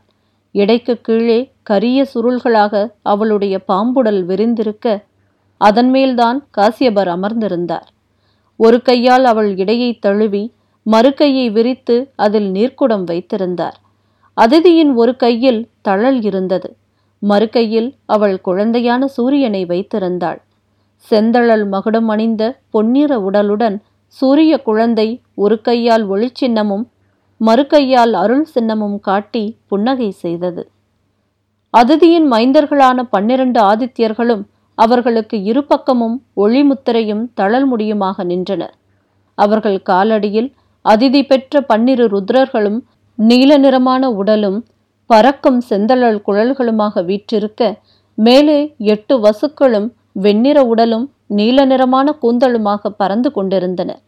இடைக்கு 0.51 0.93
கீழே 1.01 1.39
கரிய 1.63 2.05
சுருள்களாக 2.13 2.73
அவளுடைய 3.03 3.55
பாம்புடல் 3.67 4.21
விரிந்திருக்க 4.25 5.03
அதன் 5.61 5.89
மேல்தான் 5.89 6.39
காசியபர் 6.57 7.09
அமர்ந்திருந்தார். 7.15 7.87
ஒரு 8.59 8.81
கையால் 8.81 9.25
அவள் 9.25 9.57
இடையை 9.57 9.91
தழுவி 9.99 10.43
மறு 10.85 11.13
கையை 11.13 11.49
விரித்து 11.49 11.95
அதில் 12.15 12.51
நீர்க்குடம் 12.51 13.03
வைத்திருந்தார். 13.03 13.77
அதிதியின் 14.37 14.91
ஒரு 14.93 15.15
கையில் 15.15 15.61
தழல் 15.81 16.21
இருந்தது. 16.21 16.69
மறுகையில் 17.21 17.89
அவள் 18.05 18.35
குழந்தையான 18.45 19.05
சூரியனை 19.05 19.61
வைத்திருந்தாள். 19.65 20.39
செந்தழல் 21.11 21.65
மகுடம் 21.67 22.07
அணிந்த 22.07 22.43
பொன்னிற 22.69 23.11
உடலுடன் 23.19 23.77
சூரிய 24.07 24.53
குழந்தை 24.61 25.07
ஒரு 25.35 25.55
கையால் 25.61 26.05
ஒளிச்சின்னமும் 26.09 26.85
மறுகையால் 27.41 28.13
அருள் 28.13 28.45
சின்னமும் 28.55 28.99
காட்டி 28.99 29.43
புன்னகை 29.67 30.09
செய்தது. 30.11 30.61
அதிதியின் 31.73 32.27
மைந்தர்களான 32.31 33.03
பன்னிரண்டு 33.09 33.59
ஆதித்யர்களும் 33.61 34.43
அவர்களுக்கு 34.77 35.37
இருபக்கமும் 35.43 36.15
ஒளிமுத்திரையும் 36.37 37.23
தழல் 37.33 37.67
முடியுமாக 37.73 38.23
நின்றனர். 38.23 38.75
அவர்கள் 39.37 39.79
காலடியில் 39.89 40.49
அதிதி 40.85 41.21
பெற்ற 41.27 41.61
பன்னிரு 41.61 42.05
ருத்ரர்களும் 42.07 42.79
நீல 43.19 43.57
நிறமான 43.57 44.11
உடலும் 44.11 44.65
பறக்கும் 45.05 45.61
செந்தழல் 45.69 46.19
குழல்களுமாக 46.27 47.03
வீற்றிருக்க 47.05 47.79
மேலே 48.13 48.75
எட்டு 48.77 49.15
வசுக்களும் 49.19 49.87
வெண்ணிற 50.11 50.65
உடலும் 50.65 51.11
நீல 51.27 51.65
நிறமான 51.65 52.17
கூந்தலுமாக 52.21 52.89
பறந்து 52.97 53.31
கொண்டிருந்தன. 53.31 53.99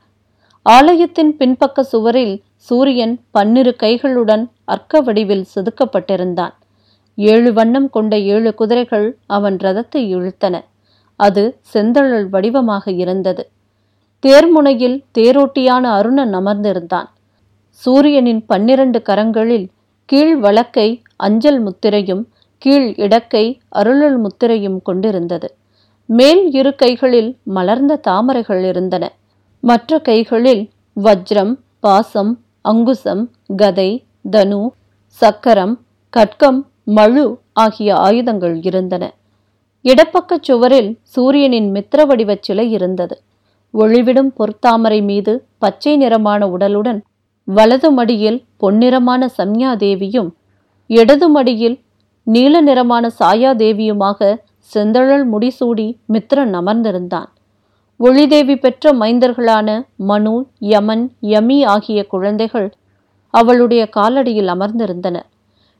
ஆலயத்தின் 0.65 1.31
பின்பக்க 1.39 1.81
சுவரில் 1.81 2.41
சூரியன் 2.55 3.19
பன்னிரு 3.31 3.75
கைகளுடன் 3.79 4.43
அர்க்க 4.65 5.01
வடிவில் 5.01 5.45
செதுக்கப்பட்டிருந்தான். 5.55 6.53
ஏழு 7.15 7.53
வண்ணம் 7.53 7.89
கொண்ட 7.89 8.19
ஏழு 8.19 8.53
குதிரைகள் 8.53 9.17
அவன் 9.27 9.55
ரதத்தை 9.55 10.01
இழுத்தன. 10.15 10.55
அது 11.15 11.59
செந்தழல் 11.73 12.27
வடிவமாக 12.29 12.91
இருந்தது. 12.91 13.49
தேர்முனையில் 14.23 15.03
தேரோட்டியான 15.17 15.83
அருணன் 15.97 16.33
அமர்ந்திருந்தான். 16.33 17.09
சூரியனின் 17.83 18.41
பன்னிரண்டு 18.45 19.01
கரங்களில் 19.09 19.67
கீழ் 20.09 20.35
வழக்கை 20.35 20.89
அஞ்சல் 21.17 21.59
முத்திரையும் 21.65 22.23
கீழ் 22.57 22.87
இடக்கை 23.05 23.45
அருளல் 23.69 24.17
முத்திரையும் 24.23 24.79
கொண்டிருந்தது. 24.83 25.47
மேல் 26.09 26.51
இரு 26.51 26.75
கைகளில் 26.75 27.29
மலர்ந்த 27.43 27.99
தாமரைகள் 28.07 28.63
இருந்தன. 28.63 29.05
மற்ற 29.63 29.99
கைகளில் 29.99 30.63
வஜ்ரம் 30.95 31.53
பாசம் 31.79 32.31
அங்குசம் 32.61 33.23
கதை 33.55 33.89
தனு 34.31 34.61
சக்கரம் 35.21 35.75
கட்கம் 36.13 36.59
மழு 36.97 37.25
ஆகிய 37.53 37.95
ஆயுதங்கள் 37.95 38.55
இருந்தன. 38.61 39.03
இடப்பக்கச் 39.85 40.45
சுவரில் 40.47 40.91
சூரியனின் 41.15 41.69
மித்திர 41.71 42.05
வடிவச் 42.05 42.41
சிலை 42.41 42.71
இருந்தது. 42.71 43.15
ஒளிவிடும் 43.73 44.31
பொற்தாமரை 44.39 44.99
மீது 45.03 45.33
பச்சை 45.57 45.97
நிறமான 45.97 46.47
உடலுடன் 46.47 46.99
வலது 47.57 47.89
மடியில் 47.91 48.43
பொன்னிறமான 48.63 49.21
சம்யாதேவியும் 49.37 50.29
இடது 50.87 51.29
மடியில் 51.29 51.77
நீல 52.23 52.61
நிறமான 52.61 53.09
சாயாதேவியுமாக 53.19 54.35
செந்தழல் 54.73 55.25
முடிசூடி 55.33 55.87
மித்திரன் 56.13 56.53
அமர்ந்திருந்தான். 56.59 57.29
ஒளிதேவி 57.99 58.55
பெற்ற 58.55 58.93
மைந்தர்களான 58.93 59.69
மனு 59.95 60.35
யமன் 60.59 61.11
யமி 61.21 61.65
ஆகிய 61.65 62.07
குழந்தைகள் 62.07 62.69
அவளுடைய 63.33 63.89
காலடியில் 63.95 64.51
அமர்ந்திருந்தனர். 64.55 65.27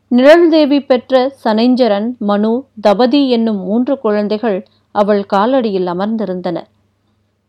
நிழல் 0.08 0.50
தேவி 0.50 0.82
பெற்ற 0.82 1.36
சனைஞ்சரன் 1.44 2.10
மனு 2.18 2.64
தபதி 2.82 3.30
என்னும் 3.30 3.64
மூன்று 3.64 4.00
குழந்தைகள் 4.00 4.60
அவள் 4.92 5.26
காலடியில் 5.34 5.86
அமர்ந்திருந்தனர். 5.86 6.70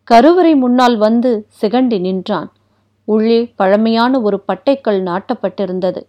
கருவறை 0.05 0.55
முன்னால் 0.55 0.97
வந்து 0.97 1.47
சிகண்டி 1.61 2.01
நின்றான். 2.01 2.51
உள்ளே 3.05 3.53
பழமையான 3.57 4.21
ஒரு 4.21 4.43
பட்டைக்கல் 4.53 5.01
நாட்டப்பட்டிருந்தது. 5.09 6.01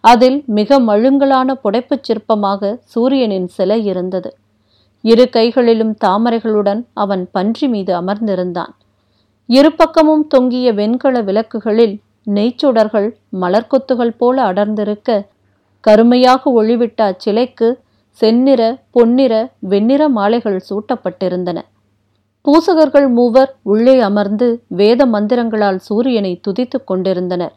அதில் 0.00 0.42
மிக 0.46 0.80
மழுங்கலான 0.80 1.54
புடைப்புச் 1.64 2.04
சிற்பமாக 2.08 2.78
சூரியனின் 2.82 3.46
சிலை 3.46 3.84
இருந்தது. 3.84 4.36
இரு 5.02 5.30
கைகளிலும் 5.30 5.96
தாமரைகளுடன் 6.04 6.84
அவன் 6.94 7.28
பன்றி 7.30 7.68
மீது 7.68 8.00
அமர்ந்திருந்தான். 8.00 8.72
இரு 9.46 9.72
பக்கமும் 9.72 10.26
தொங்கிய 10.26 10.72
வெண்கல 10.72 11.22
விளக்குகளில் 11.22 12.00
நெய்ச்சுடர்கள் 12.30 13.14
மலர்கொத்துகள் 13.40 14.14
போல 14.18 14.42
அடர்ந்திருக்க 14.42 15.28
கருமையாக 15.80 16.62
ஒளிவிட்ட 16.62 17.00
அச்சிலைக்கு 17.02 17.74
செந்நிற 18.10 18.82
பொன்னிற 18.90 19.52
வெண்ணிற 19.58 20.08
மாலைகள் 20.08 20.64
சூட்டப்பட்டிருந்தன. 20.70 21.58
பூசகர்கள் 22.48 23.08
மூவர் 23.08 23.56
உள்ளே 23.62 24.00
அமர்ந்து 24.00 24.62
வேத 24.68 25.06
மந்திரங்களால் 25.06 25.76
சூரியனை 25.76 26.40
துதித்துக் 26.48 26.86
கொண்டிருந்தனர். 26.86 27.52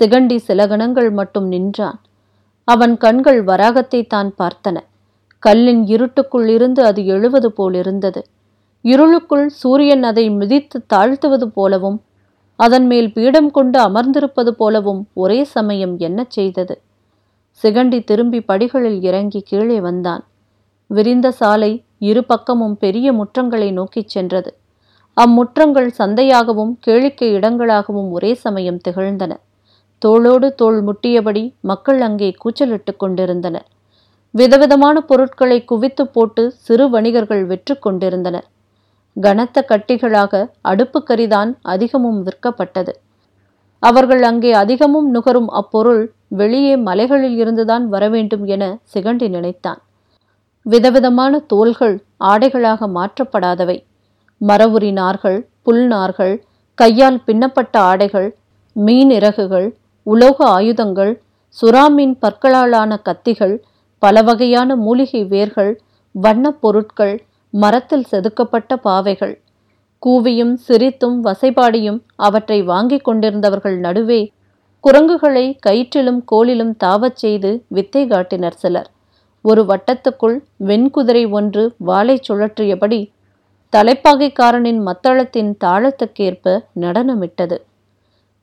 சிகண்டி 0.00 0.36
சில 0.36 0.66
கணங்கள் 0.66 1.10
மட்டும் 1.10 1.46
நின்றான். 1.46 2.00
அவன் 2.64 2.96
கண்கள் 2.96 3.42
வராகத்தை 3.42 4.06
தான் 4.06 4.34
பார்த்தன. 4.38 4.76
கல்லின் 5.38 5.86
இருட்டுக்குள் 5.86 6.48
இருந்து 6.48 6.84
அது 6.84 7.04
எழுவது 7.04 7.52
போல் 7.52 7.74
இருந்தது. 7.74 8.24
இருளுக்குள் 8.80 9.48
சூரியன் 9.48 10.02
அதை 10.02 10.30
மிதித்து 10.30 10.86
தாழ்த்துவது 10.94 11.44
போலவும் 11.44 12.02
அதன் 12.56 12.86
மேல் 12.86 13.12
பீடம் 13.12 13.50
கொண்டு 13.50 13.78
அமர்ந்திருப்பது 13.78 14.48
போலவும் 14.48 15.06
ஒரே 15.14 15.44
சமயம் 15.44 15.98
என்ன 15.98 16.24
செய்தது. 16.28 16.80
சிகண்டி 17.64 18.04
திரும்பி 18.04 18.40
படிகளில் 18.40 19.02
இறங்கி 19.02 19.40
கீழே 19.40 19.80
வந்தான். 19.80 20.24
விரிந்த 20.86 21.30
சாலை 21.30 21.83
இரு 21.98 22.24
பக்கமும் 22.24 22.76
பெரிய 22.76 23.12
முற்றங்களை 23.12 23.72
நோக்கிச் 23.72 24.08
சென்றது. 24.08 24.56
அம்முற்றங்கள் 25.16 25.90
சந்தையாகவும் 25.98 26.72
கேளிக்கை 26.86 27.28
இடங்களாகவும் 27.32 28.10
ஒரே 28.10 28.34
சமயம் 28.34 28.80
திகழ்ந்தன. 28.88 29.32
தோளோடு 30.06 30.54
தோள் 30.54 30.82
முட்டியபடி 30.82 31.54
மக்கள் 31.60 32.00
அங்கே 32.00 32.34
கூச்சலிட்டுக் 32.44 32.96
கொண்டிருந்தனர் 32.96 33.66
விதவிதமான 34.30 35.00
பொருட்களை 35.00 35.64
குவித்து 35.64 36.06
போட்டு 36.06 36.50
சிறு 36.50 36.90
வணிகர்கள் 36.90 37.46
விற்று 37.46 37.78
கொண்டிருந்தனர். 37.78 38.46
கனத்த 39.20 39.64
கட்டிகளாக 39.68 40.50
அடுப்புக்கரிதான் 40.68 41.56
அதிகமும் 41.62 42.26
விற்கப்பட்டது. 42.26 42.90
அவர்கள் 43.78 44.22
அங்கே 44.22 44.52
அதிகமும் 44.52 45.10
நுகரும் 45.10 45.48
அப்பொருள் 45.48 46.12
வெளியே 46.28 46.76
மலைகளில் 46.76 47.36
இருந்துதான் 47.36 47.88
வரவேண்டும் 47.88 48.44
என 48.44 48.78
சிகண்டி 48.94 49.28
நினைத்தான். 49.28 49.80
விதவிதமான 50.66 51.38
தோள்கள் 51.38 51.96
ஆடைகளாக 52.20 52.88
மாற்றப்படாதவை. 52.96 53.78
மரவுரி 54.40 54.92
நார்கள் 54.92 55.38
புல் 55.62 55.84
நார்கள் 55.88 56.34
கையால் 56.74 57.20
பின்னப்பட்ட 57.24 57.80
ஆடைகள் 57.80 58.28
மீன் 58.72 59.10
இறகுகள் 59.10 59.68
உலோக 60.02 60.36
ஆயுதங்கள் 60.46 61.12
சுறாமீன் 61.48 62.14
பற்களாலான 62.20 62.98
கத்திகள் 63.04 63.54
பல 63.98 64.22
வகையான 64.22 64.76
மூலிகை 64.76 65.24
வேர்கள் 65.24 65.72
வண்ணப் 66.14 66.60
பொருட்கள் 66.60 67.14
மரத்தில் 67.50 68.06
செதுக்கப்பட்ட 68.10 68.76
பாவைகள். 68.76 69.34
கூவியும் 70.06 70.54
சிரித்தும் 70.68 71.18
வசைபாடியும் 71.24 72.00
அவற்றை 72.16 72.62
வாங்கிக் 72.62 73.04
கொண்டிருந்தவர்கள் 73.04 73.78
நடுவே 73.78 74.32
குரங்குகளை 74.80 75.58
கயிற்றிலும் 75.66 76.20
கோலிலும் 76.32 76.74
தாவச் 76.84 77.16
செய்து 77.16 77.64
வித்தை 77.68 78.06
காட்டினர் 78.06 78.54
சிலர். 78.54 78.90
ஒரு 79.44 79.62
வட்டத்துக்குள் 79.62 80.36
வெண்குதிரை 80.68 81.24
ஒன்று 81.38 81.62
வாளை 81.88 82.16
சுழற்றியபடி 82.28 83.00
தலைப்பாகைக்காரனின் 83.72 84.80
மத்தளத்தின் 84.88 85.50
தாளத்துக்கேற்ப 85.64 86.54
நடனமிட்டது. 86.80 87.56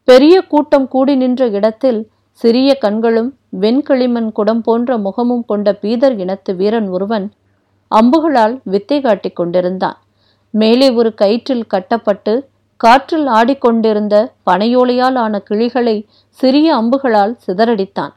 பெரிய 0.08 0.36
கூட்டம் 0.42 0.88
கூடி 0.88 1.14
நின்ற 1.16 1.48
இடத்தில் 1.58 2.00
சிறிய 2.42 2.70
கண்களும் 2.76 3.30
வெண்களிமண் 3.60 4.30
குடம் 4.32 4.62
போன்ற 4.62 4.98
முகமும் 4.98 5.46
கொண்ட 5.46 5.72
பீதர் 5.82 6.16
இனத்து 6.18 6.52
வீரன் 6.56 6.90
ஒருவன் 6.90 7.28
அம்புகளால் 7.92 8.56
வித்தை 8.64 8.98
காட்டிக் 9.02 9.36
கொண்டிருந்தான். 9.36 9.98
மேலே 10.54 10.88
ஒரு 10.92 11.12
கயிற்றில் 11.22 11.66
கட்டப்பட்டு 11.68 12.34
காற்றில் 12.78 13.28
ஆடிக்கொண்டிருந்த 13.28 14.16
பனையோலையால் 14.50 15.18
ஆன 15.24 15.34
கிளிகளை 15.40 15.98
சிறிய 16.40 16.68
அம்புகளால் 16.76 17.34
சிதறடித்தான். 17.48 18.14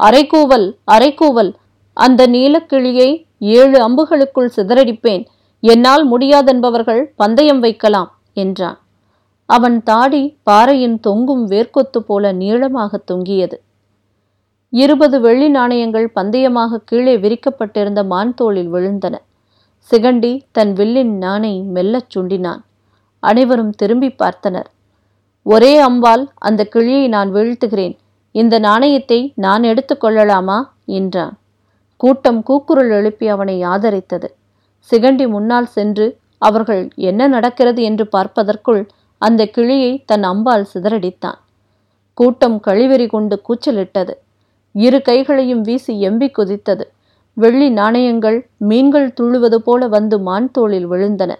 அரைக்கூவல் 0.00 0.68
அரைக்கூவல் 0.92 1.52
அந்த 1.96 2.26
நீலக்கிளியை 2.26 3.10
ஏழு 3.38 3.78
அம்புகளுக்குள் 3.86 4.54
சிதறடிப்பேன். 4.56 5.24
என்னால் 5.60 6.04
முடியாதென்பவர்கள் 6.12 7.02
பந்தயம் 7.16 7.60
வைக்கலாம் 7.60 8.10
என்றான். 8.32 8.78
அவன் 9.48 9.82
தாடி 9.82 10.22
பாறையின் 10.42 10.98
தொங்கும் 11.00 11.44
வேர்க்கொத்து 11.50 11.98
போல 12.06 12.32
நீளமாக 12.32 13.00
தொங்கியது. 13.10 13.56
இருபது 14.72 15.16
வெள்ளி 15.20 15.48
நாணயங்கள் 15.48 16.06
பந்தயமாக 16.14 16.80
கீழே 16.84 17.14
விரிக்கப்பட்டிருந்த 17.16 18.00
மான்தோளில் 18.04 18.70
விழுந்தன. 18.72 19.14
சிகண்டி 19.90 20.32
தன் 20.52 20.72
வில்லின் 20.72 21.14
நாணை 21.16 21.54
மெல்லச் 21.74 22.10
சுண்டினான். 22.14 22.62
அனைவரும் 23.22 23.70
திரும்பி 23.70 24.10
பார்த்தனர். 24.22 24.68
ஒரே 25.46 25.72
அம்பால் 25.80 26.24
அந்த 26.38 26.64
கிளியை 26.64 27.08
நான் 27.08 27.30
வீழ்த்துகிறேன். 27.34 27.96
இந்த 28.34 28.58
நாணயத்தை 28.58 29.20
நான் 29.36 29.62
எடுத்துக்கொள்ளலாமா 29.62 30.58
என்றான். 30.84 31.34
கூட்டம் 31.96 32.42
கூக்குரல் 32.42 32.90
எழுப்பி 32.90 33.28
அவனை 33.28 33.62
ஆதரித்தது. 33.64 34.28
சிகண்டி 34.90 35.28
முன்னால் 35.28 35.66
சென்று 35.66 36.06
அவர்கள் 36.38 36.88
என்ன 36.94 37.26
நடக்கிறது? 37.26 37.82
என்று 37.82 38.06
பார்ப்பதற்குள் 38.06 38.82
அந்த 39.18 39.46
கிளியை 39.46 40.02
தன் 40.04 40.22
அம்பால் 40.22 40.66
சிதறடித்தான். 40.74 41.38
கூட்டம் 42.14 42.60
கழிவெறி 42.66 43.06
கொண்டு 43.08 43.42
கூச்சலிட்டது. 43.48 44.14
இரு 44.72 45.02
கைகளையும் 45.02 45.60
வீசி 45.60 46.08
எம்பி 46.08 46.28
குதித்தது. 46.38 46.84
வெள்ளி 47.36 47.70
நாணயங்கள் 47.70 48.38
மீன்கள் 48.56 49.08
துள்ளுவது 49.20 49.54
போல 49.54 49.88
வந்து 49.88 50.18
மான் 50.18 50.50
தோளில் 50.50 50.90
விழுந்தன. 50.90 51.32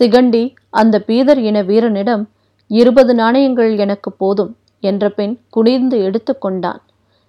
சிகண்டி 0.00 0.54
அந்த 0.70 1.04
பீதர் 1.06 1.36
இன 1.36 1.62
வீரனிடம் 1.62 2.24
இருபது 2.70 3.14
நாணயங்கள் 3.14 3.76
எனக்கு 3.76 4.12
போதும் 4.12 4.56
என்ற 4.82 5.10
பின் 5.10 5.40
குனிந்து 5.50 5.96
எடுத்துக்கொண்டான் 5.98 6.80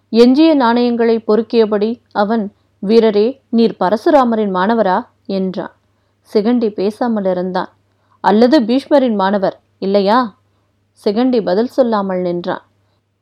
எஞ்சிய 0.10 0.56
நாணயங்களை 0.56 1.16
பொறுக்கியபடி 1.28 1.90
அவன் 2.12 2.44
வீரரே 2.88 3.42
நீர் 3.50 3.76
பரசுராமரின் 3.80 4.54
மாணவரா? 4.54 5.06
என்றான். 5.26 5.74
சிகண்டி 6.34 6.74
பேசாமல் 6.74 7.26
இருந்தான். 7.26 7.70
அல்லது 8.20 8.62
பீஷ்மரின் 8.62 9.16
மாணவர் 9.16 9.60
இல்லையா? 9.80 10.38
சிகண்டி 11.06 11.44
பதில் 11.44 11.68
சொல்லாமல் 11.68 12.20
நின்றான். 12.20 12.62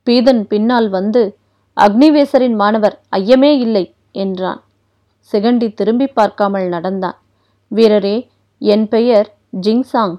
பீதன் 0.05 0.41
பின்னால் 0.41 0.89
வந்து 0.89 1.37
அக்னிவேசரின் 1.77 2.55
மாணவர் 2.55 3.01
ஐயமே 3.11 3.57
இல்லை 3.59 3.95
என்றான். 4.11 4.63
சிகண்டி 5.31 5.73
திரும்பி 5.73 6.07
பார்க்காமல் 6.07 6.67
நடந்தான். 6.67 7.17
வீரரே 7.75 8.27
என் 8.57 8.87
பெயர் 8.87 9.35
ஜிங்சாங். 9.61 10.15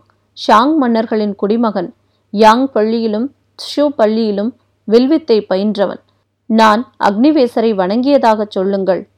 ஷாங் 0.46 0.76
மன்னர்களின் 0.76 1.34
குடிமகன். 1.34 1.94
யாங் 2.30 2.70
பள்ளியிலும் 2.70 3.34
ஷூ 3.68 3.86
பள்ளியிலும் 3.88 4.56
வில்வித்தை 4.84 5.46
பயின்றவன். 5.48 6.02
நான் 6.46 6.92
அக்னிவேசரை 7.04 7.72
வணங்கியதாகச் 7.80 8.50
சொல்லுங்கள் 8.50 9.08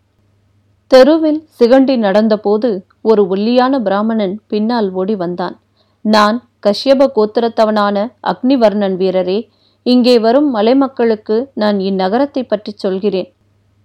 தெருவில் 0.94 1.46
சிகண்டி 1.60 1.96
நடந்தபோது 1.96 2.80
ஒரு 3.02 3.26
ஒல்லியான 3.26 3.80
பிராமணன் 3.80 4.40
பின்னால் 4.46 4.92
ஓடி 4.92 5.16
வந்தான். 5.16 5.60
நான் 6.00 6.48
கஷ்யப 6.66 7.10
கோத்திரத்தவனான 7.14 8.12
அக்னிவர்ணன் 8.26 8.96
வீரரே 8.96 9.48
இங்கே 9.82 10.18
வரும் 10.18 10.54
மலைமக்களுக்கு 10.54 11.50
நான் 11.54 11.78
இந்நகரத்தை 11.78 12.42
பற்றி 12.42 12.72
சொல்கிறேன். 12.76 13.34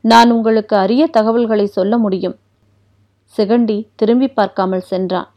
நான் 0.02 0.32
உங்களுக்கு 0.32 0.76
அரிய 0.76 1.08
தகவல்களை 1.08 1.65
சொல்ல 1.65 1.98
முடியும். 1.98 2.36
சிகண்டி 3.38 3.88
திரும்பி 3.96 4.28
பார்க்காமல் 4.28 4.80
சென்றான். 4.80 5.32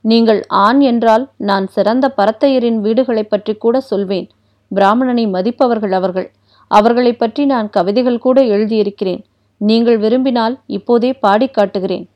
நீங்கள் 0.00 0.44
ஆண் 0.48 0.80
என்றால் 0.80 1.30
நான் 1.36 1.66
சிறந்த 1.66 2.14
பரத்தையரின் 2.16 2.78
வீடுகளைப் 2.78 3.30
பற்றி 3.30 3.54
கூட 3.54 3.80
சொல்வேன். 3.80 4.30
பிராமணனை 4.74 5.28
மதிப்பவர்கள் 5.28 5.92
அவர்கள். 5.92 6.32
அவர்களைப் 6.68 7.18
பற்றி 7.18 7.44
நான் 7.44 7.70
கவிதைகள் 7.70 8.18
கூட 8.18 8.42
எழுதியிருக்கிறேன். 8.42 9.24
நீங்கள் 9.60 9.98
விரும்பினால் 9.98 10.56
இப்போதே 10.66 11.12
பாடி 11.12 11.48
காட்டுகிறேன். 11.48 12.06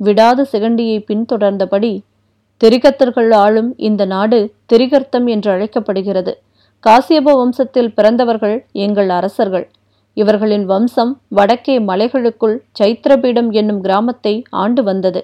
விடாது 0.00 0.42
சிகண்டியை 0.52 0.98
பின்தொடர்ந்தபடி 1.08 1.92
திரிகர்த்தர்கள் 2.60 3.30
ஆளும் 3.34 3.70
இந்த 3.76 4.04
நாடு 4.04 4.38
திரிகர்த்தம் 4.72 5.26
என்று 5.26 5.50
அழைக்கப்படுகிறது. 5.50 6.32
காசியப 6.86 7.32
வம்சத்தில் 7.40 7.94
பிறந்தவர்கள் 7.94 8.56
எங்கள் 8.72 9.08
அரசர்கள். 9.08 9.66
இவர்களின் 10.16 10.64
வம்சம் 10.64 11.12
வடக்கே 11.28 11.76
மலைகளுக்குள் 11.78 12.56
சைத்திரபீடம் 12.78 13.50
என்னும் 13.50 13.80
கிராமத்தை 13.80 14.34
ஆண்டு 14.50 14.82
வந்தது. 14.82 15.20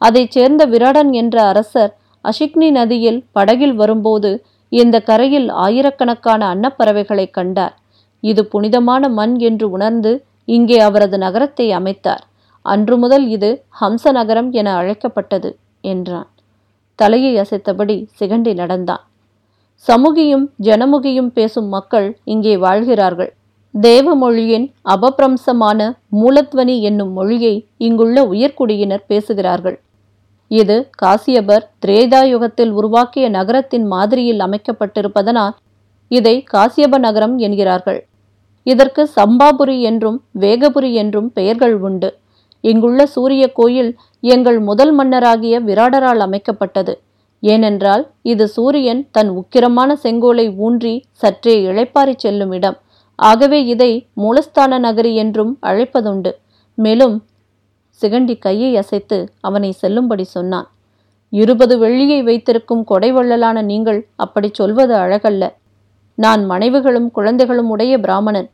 அதைச் 0.00 0.30
சேர்ந்த 0.30 0.62
விராடன் 0.66 1.10
என்ற 1.12 1.36
அரசர் 1.44 1.92
அஷிக்னி 2.24 2.70
நதியில் 2.70 3.20
படகில் 3.32 3.74
வரும்போது 3.74 4.30
இந்த 4.68 4.96
கரையில் 5.00 5.48
ஆயிரக்கணக்கான 5.48 6.54
அன்னப்பறவைகளை 6.54 7.30
கண்டார். 7.30 7.74
இது 8.20 8.42
புனிதமான 8.46 9.08
மண் 9.08 9.38
என்று 9.38 9.70
உணர்ந்து 9.70 10.12
இங்கே 10.48 10.78
அவரது 10.88 11.16
நகரத்தை 11.18 11.66
அமைத்தார். 11.78 12.24
அன்று 12.66 12.96
முதல் 13.02 13.24
இது 13.28 13.50
ஹம்ச 13.80 14.12
நகரம் 14.18 14.50
என 14.60 14.68
அழைக்கப்பட்டது 14.80 15.50
என்றான். 15.92 16.28
தலையை 16.98 17.32
அசைத்தபடி 17.42 17.96
சிகண்டி 18.18 18.52
நடந்தான். 18.62 19.02
சமுகியும் 19.86 20.44
ஜனமுகியும் 20.66 21.30
பேசும் 21.36 21.68
மக்கள் 21.68 22.08
இங்கே 22.32 22.54
வாழ்கிறார்கள். 22.64 23.30
தேவ 23.74 24.14
மொழியின் 24.22 24.66
அபபிரம்சமான 24.94 25.80
மூலத்வனி 26.20 26.74
என்னும் 26.88 27.12
மொழியை 27.18 27.54
இங்குள்ள 27.86 28.18
உயர்குடியினர் 28.32 29.04
பேசுகிறார்கள். 29.12 29.78
இது 30.50 30.76
காசியபர் 31.02 31.66
திரேதா 31.84 32.22
யுகத்தில் 32.32 32.72
உருவாக்கிய 32.78 33.26
நகரத்தின் 33.38 33.86
மாதிரியில் 33.92 34.40
அமைக்கப்பட்டிருப்பதனால் 34.46 35.54
இதை 36.10 36.34
காசியப 36.54 36.98
நகரம் 36.98 37.36
என்கிறார்கள். 37.38 38.00
இதற்கு 38.62 39.10
சம்பாபுரி 39.16 39.80
என்றும் 39.80 40.18
வேகபுரி 40.40 40.92
என்றும் 40.92 41.32
பெயர்கள் 41.32 41.76
உண்டு. 41.78 42.10
இங்குள்ள 42.60 43.06
சூரிய 43.06 43.52
கோயில் 43.52 43.96
எங்கள் 44.20 44.58
முதல் 44.60 44.92
மன்னராகிய 44.98 45.54
விராடரால் 45.60 46.22
அமைக்கப்பட்டது. 46.26 46.94
ஏனென்றால் 47.40 48.10
இது 48.22 48.48
சூரியன் 48.48 49.08
தன் 49.10 49.30
உக்கிரமான 49.30 49.92
செங்கோலை 50.02 50.56
ஊன்றி 50.56 51.04
சற்றே 51.12 51.54
இளைப்பாறிச் 51.66 52.22
செல்லும் 52.24 52.52
இடம். 52.52 52.76
ஆகவே 53.16 53.64
இதை 53.64 54.06
மூலஸ்தான 54.16 54.78
நகரி 54.78 55.14
என்றும் 55.14 55.58
அழைப்பதுண்டு. 55.62 56.30
மேலும் 56.74 57.16
சிகண்டி 58.02 58.38
கையை 58.38 58.76
அசைத்து 58.76 59.18
அவனை 59.40 59.72
செல்லும்படி 59.72 60.24
சொன்னான். 60.24 60.68
இருபது 61.28 61.74
வெள்ளியை 61.78 62.22
வைத்திருக்கும் 62.22 62.84
கொடைவள்ளலான 62.90 63.62
நீங்கள் 63.62 64.06
அப்படி 64.16 64.48
சொல்வது 64.52 64.94
அழகல்ல. 64.94 65.44
நான் 66.14 66.44
மனைவிகளும் 66.44 67.10
குழந்தைகளும் 67.10 67.68
உடைய 67.68 68.00
பிராமணன். 68.00 68.50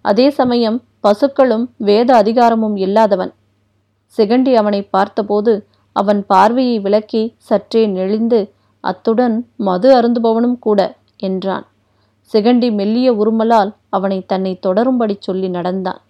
அதே 0.00 0.30
சமயம் 0.30 0.82
பசுக்களும் 1.02 1.68
வேத 1.76 2.14
அதிகாரமும் 2.14 2.76
இல்லாதவன். 2.76 3.32
சிகண்டி 4.18 4.54
அவனை 4.54 4.82
பார்த்தபோது 4.82 5.66
அவன் 5.92 6.26
பார்வையை 6.26 6.80
விலக்கி 6.80 7.34
சற்றே 7.36 7.86
நெளிந்து 7.86 8.52
அத்துடன் 8.80 9.46
மது 9.56 10.00
அருந்துபவனும் 10.00 10.58
கூட 10.58 10.96
என்றான். 11.16 11.66
சிகண்டி 12.34 12.72
மெல்லிய 12.72 13.12
உருமலால் 13.12 13.74
அவனை 13.88 14.26
தன்னை 14.26 14.58
தொடரும்படி 14.66 15.16
சொல்லி 15.18 15.48
நடந்தான். 15.48 16.00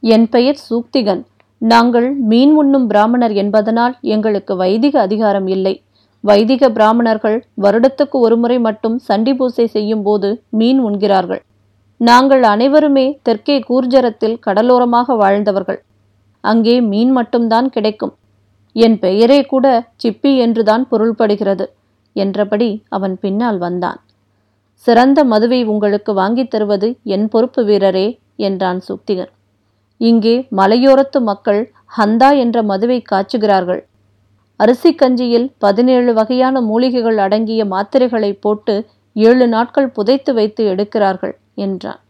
என் 0.00 0.28
பெயர் 0.28 0.60
சூக்திகன். 0.70 1.22
நாங்கள் 1.58 2.14
மீன் 2.14 2.54
உண்ணும் 2.56 2.86
பிராமணர் 2.86 3.32
என்பதனால் 3.32 3.94
எங்களுக்கு 4.00 4.56
வைதிக 4.56 5.00
அதிகாரம் 5.00 5.46
இல்லை. 5.46 5.82
வைதிக 6.26 6.68
பிராமணர்கள் 6.70 7.38
வருடத்துக்கு 7.62 8.16
ஒருமுறை 8.26 8.58
மட்டும் 8.58 8.96
சண்டி 8.98 9.32
பூசை 9.34 9.66
செய்யும் 9.66 10.02
போது 10.02 10.28
மீன் 10.50 10.80
உண்கிறார்கள். 10.84 11.42
நாங்கள் 12.00 12.42
அனைவருமே 12.42 13.06
தெற்கே 13.22 13.56
கூர்ஜரத்தில் 13.68 14.36
கடலோரமாக 14.46 15.16
வாழ்ந்தவர்கள். 15.16 15.80
அங்கே 16.44 16.74
மீன் 16.80 17.12
மட்டும்தான் 17.12 17.68
கிடைக்கும். 17.70 18.14
என் 18.76 18.96
பெயரே 18.98 19.40
கூட 19.42 19.66
சிப்பி 20.02 20.32
என்றுதான் 20.36 20.84
பொருள்படுகிறது 20.90 21.66
என்றபடி 22.16 22.70
அவன் 22.88 23.16
பின்னால் 23.18 23.58
வந்தான். 23.58 24.00
சிறந்த 24.86 25.20
மதுவை 25.24 25.60
உங்களுக்கு 25.64 26.12
வாங்கித் 26.14 26.50
தருவது 26.50 26.88
என் 27.14 27.26
பொறுப்பு 27.28 27.62
வீரரே 27.64 28.06
என்றான் 28.38 28.80
சுக்திகன் 28.88 29.32
இங்கே 30.00 30.34
மலையோரத்து 30.56 31.18
மக்கள் 31.22 31.60
ஹந்தா 31.98 32.30
என்ற 32.38 32.56
மதுவை 32.62 32.98
காய்ச்சுகிறார்கள். 33.10 33.82
அரிசி 34.56 34.94
கஞ்சியில் 34.94 35.52
பதினேழு 35.58 36.14
வகையான 36.14 36.60
மூலிகைகள் 36.60 37.16
அடங்கிய 37.16 37.64
மாத்திரைகளை 37.64 38.36
போட்டு 38.40 38.86
ஏழு 39.12 39.48
நாட்கள் 39.48 39.88
புதைத்து 39.88 40.34
வைத்து 40.34 40.74
எடுக்கிறார்கள் 40.74 41.34
என்றான். 41.54 42.00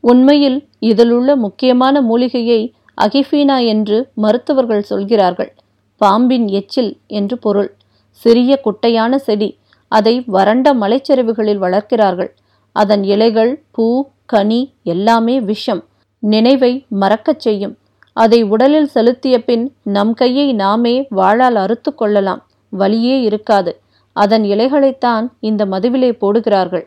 உண்மையில் 0.00 0.58
இதிலுள்ள 0.78 1.36
முக்கியமான 1.36 2.00
மூலிகையை 2.00 2.60
அகிஃபீனா 3.00 3.66
என்று 3.66 4.08
மருத்துவர்கள் 4.14 4.82
சொல்கிறார்கள். 4.82 5.52
பாம்பின் 5.96 6.48
எச்சில் 6.48 6.92
என்று 7.06 7.38
பொருள். 7.38 7.70
சிறிய 8.10 8.60
குட்டையான 8.64 9.14
செடி 9.16 9.58
அதை 9.88 10.22
வறண்ட 10.26 10.74
மலைச்சரிவுகளில் 10.74 11.62
வளர்க்கிறார்கள். 11.62 12.30
அதன் 12.72 13.04
இலைகள் 13.04 13.62
பூ 13.70 13.86
கனி 14.26 14.60
எல்லாமே 14.82 15.40
விஷம். 15.40 15.84
நினைவை 16.18 16.84
மறக்கச் 16.88 17.40
செய்யும். 17.40 17.74
அதை 18.16 18.38
உடலில் 18.42 18.90
செலுத்திய 18.94 19.36
பின் 19.44 19.64
நம் 19.96 20.12
கையை 20.14 20.46
நாமே 20.54 20.94
வாழால் 21.10 21.56
அறுத்து 21.56 21.90
கொள்ளலாம். 21.94 22.42
வலியே 22.72 23.16
இருக்காது. 23.20 23.72
அதன் 24.16 24.44
இலைகளைத்தான் 24.44 25.26
இந்த 25.40 25.62
மதுவிலே 25.66 26.10
போடுகிறார்கள். 26.20 26.84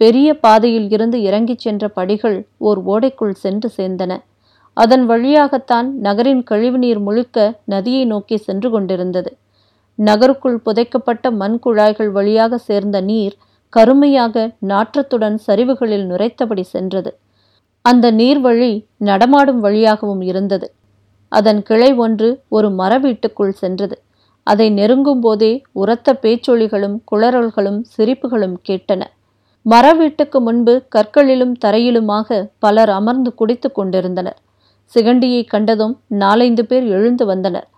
பெரிய 0.00 0.28
பாதையில் 0.44 0.88
இருந்து 0.90 1.18
இறங்கிச் 1.22 1.62
சென்ற 1.64 1.88
படிகள் 1.88 2.38
ஓர் 2.58 2.80
ஓடைக்குள் 2.86 3.34
சென்று 3.44 3.68
சேர்ந்தன. 3.76 4.12
அதன் 4.76 5.04
வழியாகத்தான் 5.06 5.88
நகரின் 5.98 6.42
கழிவுநீர் 6.50 7.00
முழுக்க 7.00 7.38
நதியை 7.64 8.04
நோக்கி 8.04 8.36
சென்று 8.36 8.70
கொண்டிருந்தது. 8.70 9.30
நகருக்குள் 9.98 10.58
புதைக்கப்பட்ட 10.66 11.30
மண் 11.30 11.58
குழாய்கள் 11.58 12.10
வழியாக 12.10 12.58
சேர்ந்த 12.68 13.00
நீர் 13.00 13.36
கருமையாக 13.72 14.50
நாற்றத்துடன் 14.68 15.36
சரிவுகளில் 15.46 16.06
நுரைத்தபடி 16.06 16.64
சென்றது. 16.74 17.10
அந்த 17.82 18.12
நீர்வழி 18.12 18.84
நடமாடும் 18.96 19.60
வழியாகவும் 19.60 20.20
இருந்தது. 20.20 20.72
அதன் 21.28 21.62
கிளை 21.62 21.94
ஒன்று 21.94 22.42
ஒரு 22.48 22.70
மர 22.70 22.98
வீட்டுக்குள் 22.98 23.50
சென்றது. 23.50 24.02
அதை 24.42 24.70
நெருங்கும் 24.70 25.20
போதே 25.20 25.62
உரத்த 25.72 26.18
பேச்சொலிகளும் 26.22 26.96
குளறல்களும் 27.12 27.80
சிரிப்புகளும் 27.96 28.56
கேட்டன. 28.68 29.02
மர 29.62 29.92
வீட்டுக்கு 29.92 30.40
முன்பு 30.40 30.82
கற்களிலும் 30.94 31.54
தரையிலுமாக 31.64 32.48
பலர் 32.58 32.90
அமர்ந்து 32.90 33.34
குடித்து 33.34 33.72
கொண்டிருந்தனர். 33.72 34.38
சிகண்டியை 34.94 35.46
கண்டதும் 35.46 36.00
நாலைந்து 36.06 36.66
பேர் 36.66 36.86
எழுந்து 36.86 37.26
வந்தனர். 37.26 37.68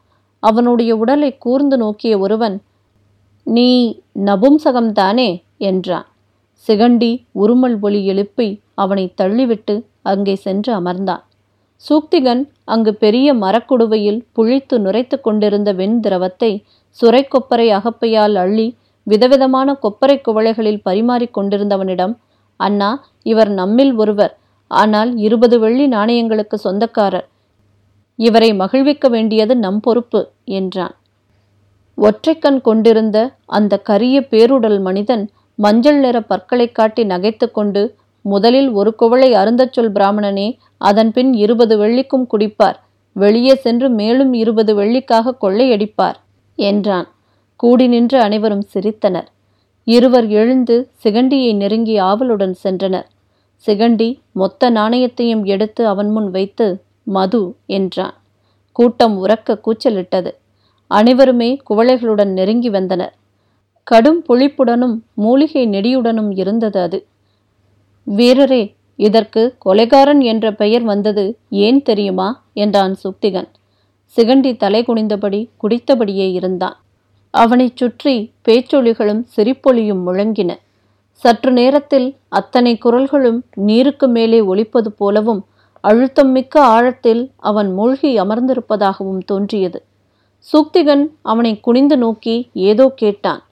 அவனுடைய 0.41 0.97
உடலை 0.97 1.38
கூர்ந்து 1.38 1.77
நோக்கிய 1.77 2.19
ஒருவன் 2.19 2.62
நீ 3.43 4.03
நபும்சகம்தானே? 4.25 5.43
என்றான். 5.59 6.07
சிகண்டி 6.69 7.25
உருமல் 7.35 7.81
ஒளி 7.81 8.07
எழுப்பி 8.07 8.61
அவனை 8.75 9.12
தள்ளிவிட்டு 9.23 9.75
அங்கே 10.03 10.35
சென்று 10.35 10.71
அமர்ந்தான். 10.81 11.23
சூக்திகன் 11.85 12.43
அங்கு 12.65 12.93
பெரிய 12.95 13.29
மரக்குடுவையில் 13.35 14.21
புழித்து 14.33 14.77
நுரைத்து 14.79 15.17
கொண்டிருந்த 15.21 15.71
வெண் 15.73 15.99
திரவத்தை 16.01 16.53
சுரைக்கொப்பரை 16.99 17.67
அகப்பையால் 17.71 18.37
அள்ளி 18.37 18.67
விதவிதமான 19.07 19.69
கொப்பரை 19.83 20.17
குவளைகளில் 20.27 20.83
பரிமாறிக் 20.83 21.35
கொண்டிருந்தவனிடம் 21.38 22.15
அண்ணா 22.61 22.91
இவர் 23.23 23.51
நம்மில் 23.51 23.93
ஒருவர். 23.95 24.35
ஆனால் 24.71 25.11
இருபது 25.17 25.57
வெள்ளி 25.59 25.87
நாணயங்களுக்கு 25.87 26.57
சொந்தக்காரர். 26.57 27.27
இவரை 28.19 28.51
மகிழ்விக்க 28.55 29.07
வேண்டியது 29.09 29.55
நம் 29.57 29.81
பொறுப்பு 29.81 30.21
என்றான். 30.59 30.95
ஒற்றைக்கண் 31.99 32.61
கொண்டிருந்த 32.61 33.19
அந்த 33.47 33.79
கரிய 33.88 34.17
பேருடல் 34.31 34.79
மனிதன் 34.81 35.25
மஞ்சள் 35.59 36.01
நிற 36.01 36.17
பற்களை 36.21 36.67
காட்டி 36.73 37.03
நகைத்து 37.05 37.47
கொண்டு 37.51 37.83
முதலில் 38.25 38.71
ஒரு 38.71 38.95
குவளை 38.95 39.35
அருந்தச் 39.35 39.73
சொல் 39.73 39.93
பிராமணனே 39.93 40.57
அதன்பின் 40.79 41.33
இருபது 41.35 41.79
வெள்ளிக்கும் 41.79 42.27
குடிப்பார். 42.33 42.75
வெளியே 43.13 43.55
சென்று 43.55 43.89
மேலும் 43.91 44.33
இருபது 44.33 44.75
வெள்ளிக்காக 44.75 45.37
கொள்ளையடிப்பார் 45.41 46.19
என்றான். 46.57 47.09
கூடி 47.57 47.87
நின்று 47.87 48.21
அனைவரும் 48.21 48.65
சிரித்தனர். 48.75 49.27
இருவர் 49.85 50.29
எழுந்து 50.29 50.91
சிகண்டியை 51.05 51.55
நெருங்கி 51.55 51.99
ஆவலுடன் 51.99 52.55
சென்றனர். 52.65 53.09
சிகண்டி 53.67 54.21
மொத்த 54.33 54.71
நாணயத்தையும் 54.71 55.45
எடுத்து 55.45 55.87
அவன் 55.87 56.11
முன் 56.11 56.31
வைத்து 56.31 56.83
மது 57.03 57.55
என்றான். 57.67 58.15
கூட்டம் 58.73 59.27
உறக்க 59.27 59.61
கூச்சலிட்டது. 59.67 60.31
அனைவருமே 60.87 61.61
குவளைகளுடன் 61.71 62.33
நெருங்கி 62.33 62.71
வந்தனர். 62.71 63.15
கடும் 63.87 64.25
புளிப்புடனும் 64.29 64.97
மூலிகை 65.15 65.69
நெடியுடனும் 65.69 66.39
இருந்தது 66.39 66.81
அது. 66.81 67.07
வீரரே 68.07 68.62
இதற்கு 68.99 69.43
கொலைகாரன் 69.65 70.23
என்ற 70.23 70.47
பெயர் 70.53 70.83
வந்தது 70.83 71.25
ஏன் 71.49 71.83
தெரியுமா? 71.83 72.29
என்றான் 72.55 72.95
சுக்திகன் 73.05 73.49
சிகண்டி 74.17 74.57
தலை 74.57 74.81
குனிந்தபடி 74.83 75.41
குடித்தபடியே 75.57 76.27
இருந்தான். 76.33 76.77
அவனைச் 77.31 77.77
சுற்றி 77.77 78.33
பேச்சொலிகளும் 78.49 79.23
சிரிப்பொலியும் 79.37 80.03
முழங்கின. 80.07 80.51
சற்று 81.12 81.51
நேரத்தில் 81.53 82.09
அத்தனை 82.29 82.79
குரல்களும் 82.85 83.41
நீருக்கு 83.55 84.09
மேலே 84.09 84.41
ஒலிப்பது 84.41 84.93
போலவும் 84.93 85.43
அழுத்தம் 85.81 86.31
மிக்க 86.31 86.65
ஆழத்தில் 86.65 87.23
அவன் 87.37 87.73
மூழ்கி 87.73 88.11
அமர்ந்திருப்பதாகவும் 88.21 89.23
தோன்றியது. 89.27 89.79
சூக்திகன் 90.53 91.05
அவனை 91.23 91.61
குனிந்து 91.61 91.97
நோக்கி 91.97 92.37
ஏதோ 92.53 92.93
கேட்டான். 92.95 93.43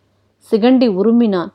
சிகண்டி 0.50 0.88
உருமினான். 1.00 1.50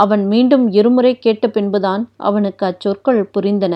அவன் 0.00 0.24
மீண்டும் 0.26 0.64
இருமுறை 0.70 1.12
கேட்ட 1.18 1.44
பின்புதான் 1.48 2.02
அவனுக்கு 2.16 2.62
அச்சொற்கள் 2.66 3.20
புரிந்தன. 3.34 3.74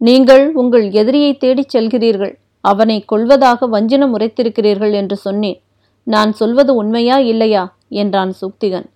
நீங்கள் 0.00 0.44
உங்கள் 0.52 0.86
எதிரியை 0.90 1.36
தேடிச் 1.36 1.72
செல்கிறீர்கள். 1.76 2.34
அவனை 2.64 2.96
கொல்வதாக 3.04 3.66
வஞ்சனம் 3.66 4.12
உரைத்திருக்கிறீர்கள் 4.18 4.92
என்று 4.92 5.16
சொன்னேன். 5.16 5.58
நான் 6.06 6.32
சொல்வது 6.32 6.72
உண்மையா 6.74 7.16
இல்லையா? 7.18 7.62
என்றான் 7.88 8.32
சுக்திகன். 8.40 8.88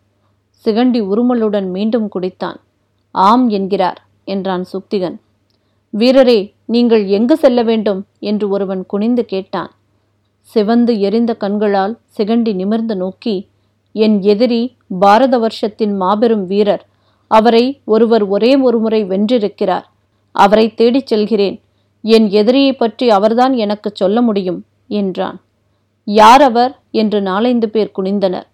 சிகண்டி 0.64 1.00
உருமலுடன் 1.10 1.68
மீண்டும் 1.70 2.08
குடித்தான். 2.14 2.58
ஆம் 3.14 3.48
என்கிறார் 3.48 4.00
என்றான் 4.24 4.64
சுக்திகன். 4.72 5.16
வீரரே 5.92 6.38
நீங்கள் 6.64 7.04
எங்கு 7.06 7.36
செல்ல 7.36 7.62
வேண்டும்? 7.62 8.00
என்று 8.20 8.46
ஒருவன் 8.48 8.82
குனிந்து 8.86 9.24
கேட்டான். 9.24 9.70
சிவந்து 10.40 10.92
எரிந்த 11.00 11.32
கண்களால் 11.34 11.94
சிகண்டி 12.16 12.52
நிமிர்ந்து 12.54 12.96
நோக்கி 12.96 13.36
என் 13.92 14.22
எதிரி 14.22 14.76
பாரத 14.98 15.38
வருஷத்தின் 15.38 15.96
மாபெரும் 15.96 16.46
வீரர். 16.46 16.86
அவரை 17.28 17.80
ஒருவர் 17.84 18.24
ஒரே 18.24 18.56
ஒருமுறை 18.56 19.04
வென்றிருக்கிறார். 19.04 19.84
அவரை 20.32 20.74
தேடிச் 20.74 21.06
செல்கிறேன். 21.06 21.62
என் 22.02 22.30
எதிரியை 22.30 22.72
பற்றி 22.72 23.10
அவர்தான் 23.10 23.52
எனக்கு 23.52 23.90
சொல்ல 23.94 24.22
முடியும் 24.22 24.64
என்றான். 24.88 25.40
யார் 26.04 26.42
அவர்? 26.42 26.78
என்று 26.90 27.22
நாலைந்து 27.22 27.68
பேர் 27.68 27.92
குனிந்தனர். 27.98 28.46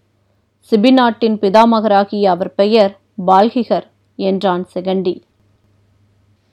சிபி 0.70 0.92
நாட்டின் 0.92 1.38
பிதாமகராகிய 1.38 2.25
அவர் 2.25 2.55
பெயர் 2.55 2.99
பால்கிகர் 3.27 3.85
என்றான் 4.16 4.66
செகண்டி. 4.75 5.20